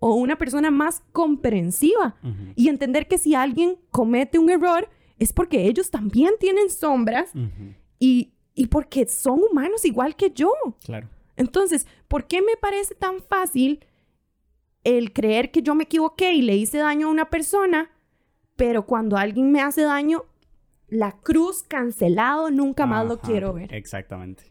[0.01, 2.17] O una persona más comprensiva
[2.55, 4.89] y entender que si alguien comete un error
[5.19, 7.33] es porque ellos también tienen sombras
[7.99, 10.53] y, y porque son humanos igual que yo.
[10.85, 11.09] Claro.
[11.37, 13.81] Entonces, ¿por qué me parece tan fácil
[14.85, 17.91] el creer que yo me equivoqué y le hice daño a una persona,
[18.57, 20.25] pero cuando alguien me hace daño,
[20.89, 23.73] la cruz cancelado, nunca más lo quiero ver?
[23.75, 24.45] Exactamente.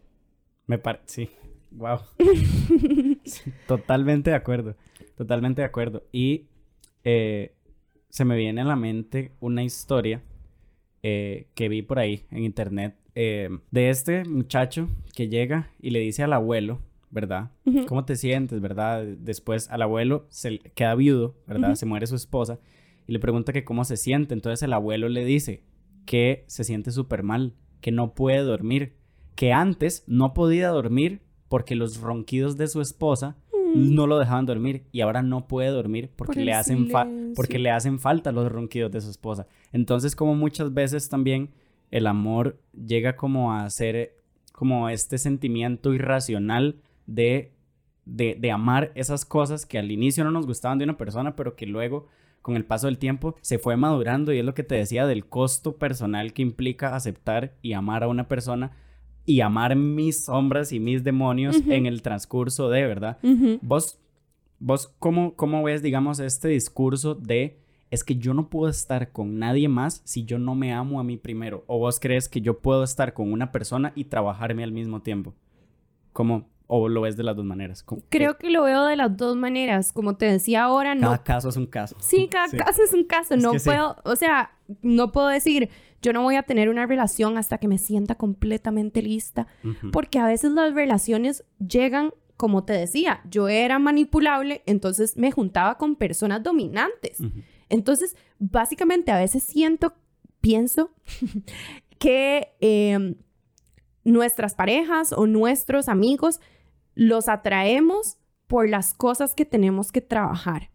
[0.66, 1.30] Me parece, sí.
[1.70, 1.98] Wow.
[3.66, 4.76] totalmente de acuerdo.
[5.18, 6.04] Totalmente de acuerdo.
[6.12, 6.46] Y
[7.02, 7.52] eh,
[8.08, 10.22] se me viene a la mente una historia
[11.02, 15.98] eh, que vi por ahí en internet eh, de este muchacho que llega y le
[15.98, 16.78] dice al abuelo,
[17.10, 17.50] ¿verdad?
[17.88, 19.04] ¿Cómo te sientes, verdad?
[19.04, 21.74] Después al abuelo se queda viudo, ¿verdad?
[21.74, 22.60] Se muere su esposa
[23.08, 24.34] y le pregunta que cómo se siente.
[24.34, 25.64] Entonces el abuelo le dice
[26.06, 28.94] que se siente súper mal, que no puede dormir,
[29.34, 33.36] que antes no podía dormir porque los ronquidos de su esposa.
[33.76, 37.58] No lo dejaban dormir y ahora no puede dormir porque Por le hacen fa- porque
[37.58, 39.46] le hacen falta los ronquidos de su esposa.
[39.72, 41.50] Entonces, como muchas veces también
[41.90, 44.14] el amor llega como a ser
[44.52, 47.52] como este sentimiento irracional de,
[48.04, 51.54] de, de amar esas cosas que al inicio no nos gustaban de una persona, pero
[51.54, 52.06] que luego
[52.42, 54.32] con el paso del tiempo se fue madurando.
[54.32, 58.08] Y es lo que te decía del costo personal que implica aceptar y amar a
[58.08, 58.72] una persona
[59.28, 63.18] y amar mis sombras y mis demonios en el transcurso de, ¿verdad?
[63.60, 64.00] Vos,
[64.58, 67.58] vos ¿cómo, ¿cómo ves, digamos, este discurso de
[67.90, 71.04] es que yo no puedo estar con nadie más si yo no me amo a
[71.04, 71.62] mí primero?
[71.66, 75.34] ¿O vos crees que yo puedo estar con una persona y trabajarme al mismo tiempo?
[76.14, 76.48] ¿Cómo?
[76.70, 77.82] ¿O lo ves de las dos maneras?
[77.82, 79.90] ¿Cómo- Creo que lo veo de las dos maneras.
[79.92, 81.96] Como te decía ahora, no Cada caso es un caso.
[81.98, 82.56] Sí, cada Sí.
[82.58, 83.34] caso es un caso.
[83.34, 83.64] Es no sí.
[83.64, 84.52] puedo, o sea,
[84.82, 85.70] no puedo decir,
[86.02, 89.46] yo no voy a tener una relación hasta que me sienta completamente lista.
[89.92, 95.78] Porque a veces las relaciones llegan, como te decía, yo era manipulable, entonces me juntaba
[95.78, 97.18] con personas dominantes.
[97.70, 99.94] Entonces, básicamente, a veces siento,
[100.42, 100.90] pienso
[101.98, 103.14] que eh,
[104.04, 106.40] nuestras parejas o nuestros amigos
[106.98, 108.18] los atraemos
[108.48, 110.70] por las cosas que tenemos que trabajar.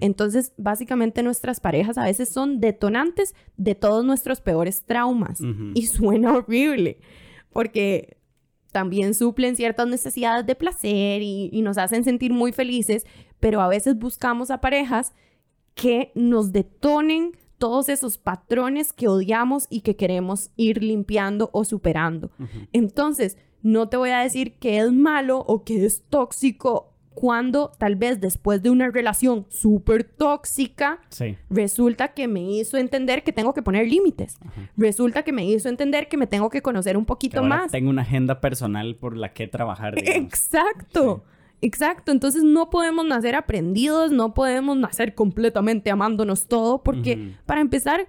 [0.00, 5.40] Entonces, básicamente nuestras parejas a veces son detonantes de todos nuestros peores traumas.
[5.74, 7.00] Y suena horrible,
[7.52, 8.16] porque
[8.72, 13.04] también suplen ciertas necesidades de placer y, y nos hacen sentir muy felices,
[13.40, 15.12] pero a veces buscamos a parejas
[15.74, 22.30] que nos detonen todos esos patrones que odiamos y que queremos ir limpiando o superando.
[22.72, 27.96] Entonces, no te voy a decir que es malo o que es tóxico cuando tal
[27.96, 31.34] vez después de una relación súper tóxica, Sí.
[31.48, 34.36] resulta que me hizo entender que tengo que poner límites.
[34.44, 34.70] Ajá.
[34.76, 37.72] Resulta que me hizo entender que me tengo que conocer un poquito ahora más.
[37.72, 40.26] tengo una agenda personal por la que trabajar, digamos.
[40.28, 41.24] Exacto.
[41.62, 48.08] Exacto, entonces no podemos nacer aprendidos, no podemos nacer completamente amándonos todo, porque para empezar,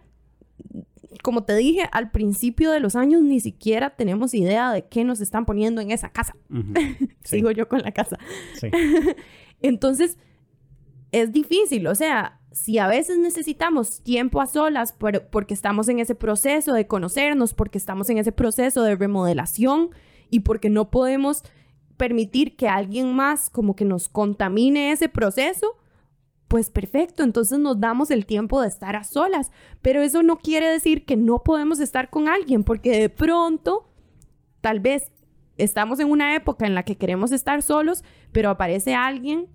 [1.23, 5.21] como te dije, al principio de los años ni siquiera tenemos idea de qué nos
[5.21, 6.35] están poniendo en esa casa.
[7.23, 8.17] Sigo yo con la casa.
[8.59, 8.69] Sí.
[9.61, 10.17] Entonces,
[11.11, 15.99] es difícil, o sea, si a veces necesitamos tiempo a solas por- porque estamos en
[15.99, 19.91] ese proceso de conocernos, porque estamos en ese proceso de remodelación
[20.29, 21.43] y porque no podemos
[21.97, 25.77] permitir que alguien más como que nos contamine ese proceso,
[26.47, 30.67] pues perfecto, entonces nos damos el tiempo de estar a solas, pero eso no quiere
[30.67, 33.89] decir que no podemos estar con alguien, porque de pronto,
[34.61, 35.11] tal vez
[35.57, 39.47] estamos en una época en la que queremos estar solos, pero aparece alguien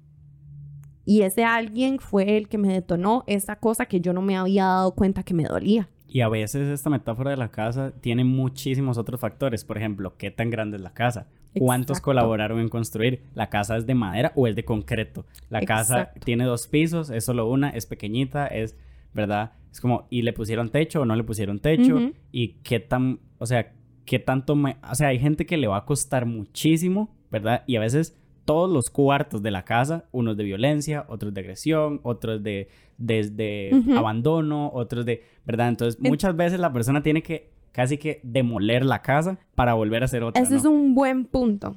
[1.05, 4.65] y ese alguien fue el que me detonó esa cosa que yo no me había
[4.65, 5.89] dado cuenta que me dolía.
[6.07, 9.65] Y a veces esta metáfora de la casa tiene muchísimos otros factores.
[9.65, 11.27] Por ejemplo, ¿qué tan grande es la casa?
[11.59, 12.05] ¿Cuántos Exacto.
[12.05, 13.23] colaboraron en construir?
[13.35, 15.27] ¿La casa es de madera o es de concreto?
[15.51, 16.21] La casa Exacto.
[16.25, 18.77] tiene dos pisos, es solo una, es pequeñita, es,
[19.13, 19.53] ¿verdad?
[19.71, 22.01] Es como, ¿y le pusieron techo o no le pusieron techo?
[22.31, 23.73] ¿Y qué tan, o sea,
[24.05, 24.77] qué tanto me...
[24.91, 27.65] O sea, hay gente que le va a costar muchísimo, ¿verdad?
[27.67, 32.01] Y a veces todos los cuartos de la casa, unos de violencia, otros de agresión,
[32.03, 35.69] otros de desde abandono, otros de, ¿verdad?
[35.69, 40.03] Entonces, En- muchas veces la persona tiene que casi que demoler la casa para volver
[40.03, 40.59] a hacer otra, Ese ¿no?
[40.59, 41.77] es un buen punto.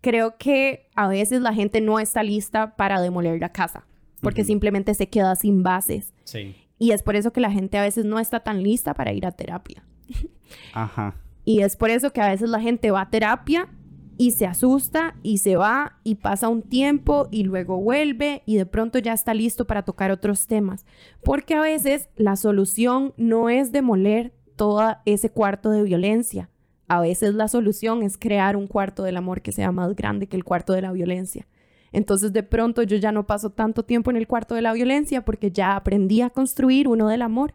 [0.00, 3.86] Creo que a veces la gente no está lista para demoler la casa,
[4.20, 6.12] porque simplemente se queda sin bases.
[6.24, 6.54] Sí.
[6.78, 9.24] Y es por eso que la gente a veces no está tan lista para ir
[9.26, 9.82] a terapia.
[10.74, 11.16] Ajá.
[11.44, 13.68] Y es por eso que a veces la gente va a terapia
[14.16, 18.66] y se asusta y se va y pasa un tiempo y luego vuelve y de
[18.66, 20.86] pronto ya está listo para tocar otros temas.
[21.22, 26.50] Porque a veces la solución no es demoler todo ese cuarto de violencia.
[26.86, 30.36] A veces la solución es crear un cuarto del amor que sea más grande que
[30.36, 31.46] el cuarto de la violencia.
[31.92, 35.24] Entonces de pronto yo ya no paso tanto tiempo en el cuarto de la violencia
[35.24, 37.54] porque ya aprendí a construir uno del amor.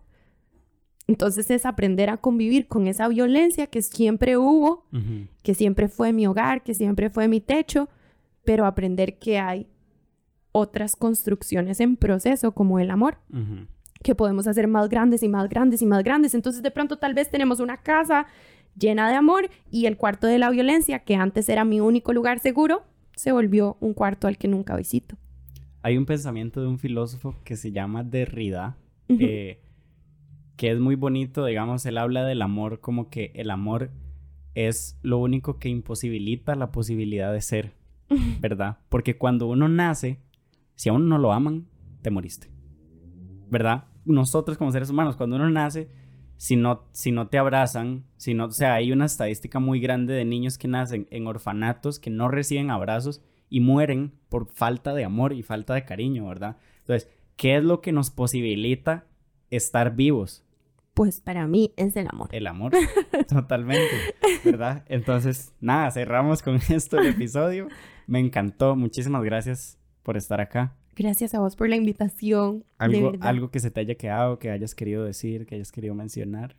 [1.08, 4.86] Entonces es aprender a convivir con esa violencia que siempre hubo,
[5.44, 7.90] que siempre fue mi hogar, que siempre fue mi techo,
[8.46, 9.68] pero aprender que hay
[10.52, 13.18] otras construcciones en proceso como el amor,
[14.04, 16.34] que podemos hacer más grandes y más grandes y más grandes.
[16.34, 18.28] Entonces de pronto tal vez tenemos una casa
[18.78, 22.40] llena de amor y el cuarto de la violencia, que antes era mi único lugar
[22.40, 22.84] seguro,
[23.16, 25.18] se volvió un cuarto al que nunca visito.
[25.82, 28.78] Hay un pensamiento de un filósofo que se llama Derrida,
[29.08, 33.92] que es muy bonito, digamos, él habla del amor como que el amor
[34.56, 37.74] es lo único que imposibilita la posibilidad de ser,
[38.42, 38.80] ¿verdad?
[38.90, 40.20] Porque cuando uno nace,
[40.76, 41.68] si a uno no lo aman,
[42.02, 42.50] te moriste,
[43.50, 43.86] ¿verdad?
[44.10, 45.88] Nosotros como seres humanos, cuando uno nace,
[46.38, 50.14] si no, si no te abrazan, si no, o sea, hay una estadística muy grande
[50.14, 55.04] de niños que nacen en orfanatos que no reciben abrazos y mueren por falta de
[55.04, 56.58] amor y falta de cariño, ¿verdad?
[56.80, 59.06] Entonces, ¿qué es lo que nos posibilita
[59.50, 60.44] estar vivos?
[60.94, 62.30] Pues para mí es el amor.
[62.32, 62.74] El amor,
[63.30, 64.84] totalmente, ¿verdad?
[64.88, 67.68] Entonces, nada, cerramos con esto el episodio.
[68.08, 70.76] Me encantó, muchísimas gracias por estar acá.
[71.00, 72.66] Gracias a vos por la invitación.
[72.78, 76.58] Algo, algo que se te haya quedado, que hayas querido decir, que hayas querido mencionar.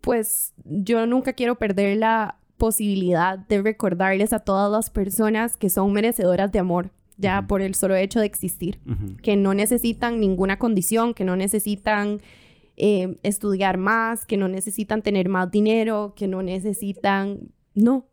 [0.00, 5.92] Pues yo nunca quiero perder la posibilidad de recordarles a todas las personas que son
[5.92, 8.80] merecedoras de amor, ya por el solo hecho de existir,
[9.20, 12.22] que no necesitan ninguna condición, que no necesitan
[12.78, 17.50] eh, estudiar más, que no necesitan tener más dinero, que no necesitan...
[17.74, 18.06] No,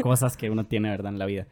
[0.03, 1.12] cosas que uno tiene, ¿verdad?
[1.12, 1.47] En la vida.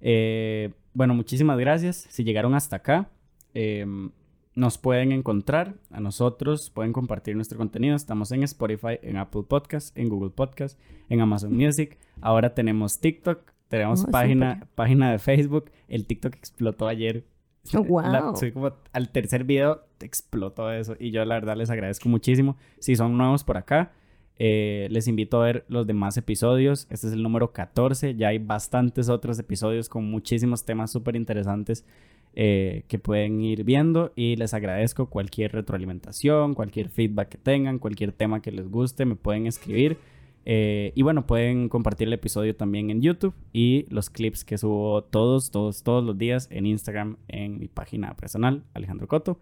[0.00, 2.06] Eh, bueno, muchísimas gracias.
[2.10, 3.08] Si llegaron hasta acá,
[3.54, 4.10] em,
[4.56, 7.94] nos pueden encontrar a nosotros, pueden compartir nuestro contenido.
[7.94, 10.80] Estamos en Spotify, en Apple Podcast, en Google Podcast,
[11.10, 11.98] en Amazon Music.
[12.22, 15.70] Ahora tenemos TikTok, tenemos oh, página, página de Facebook.
[15.88, 17.26] El TikTok explotó ayer.
[17.72, 18.34] wow.
[18.34, 22.56] soy como al tercer video explotó eso y yo la verdad les agradezco muchísimo.
[22.78, 23.92] Si son nuevos por acá,
[24.38, 26.86] eh, les invito a ver los demás episodios.
[26.90, 28.14] Este es el número 14.
[28.14, 31.84] Ya hay bastantes otros episodios con muchísimos temas súper interesantes
[32.38, 38.12] eh, que pueden ir viendo y les agradezco cualquier retroalimentación, cualquier feedback que tengan, cualquier
[38.12, 39.96] tema que les guste, me pueden escribir.
[40.44, 45.02] Eh, y bueno, pueden compartir el episodio también en YouTube y los clips que subo
[45.02, 49.40] todos, todos, todos los días en Instagram, en mi página personal, Alejandro Coto.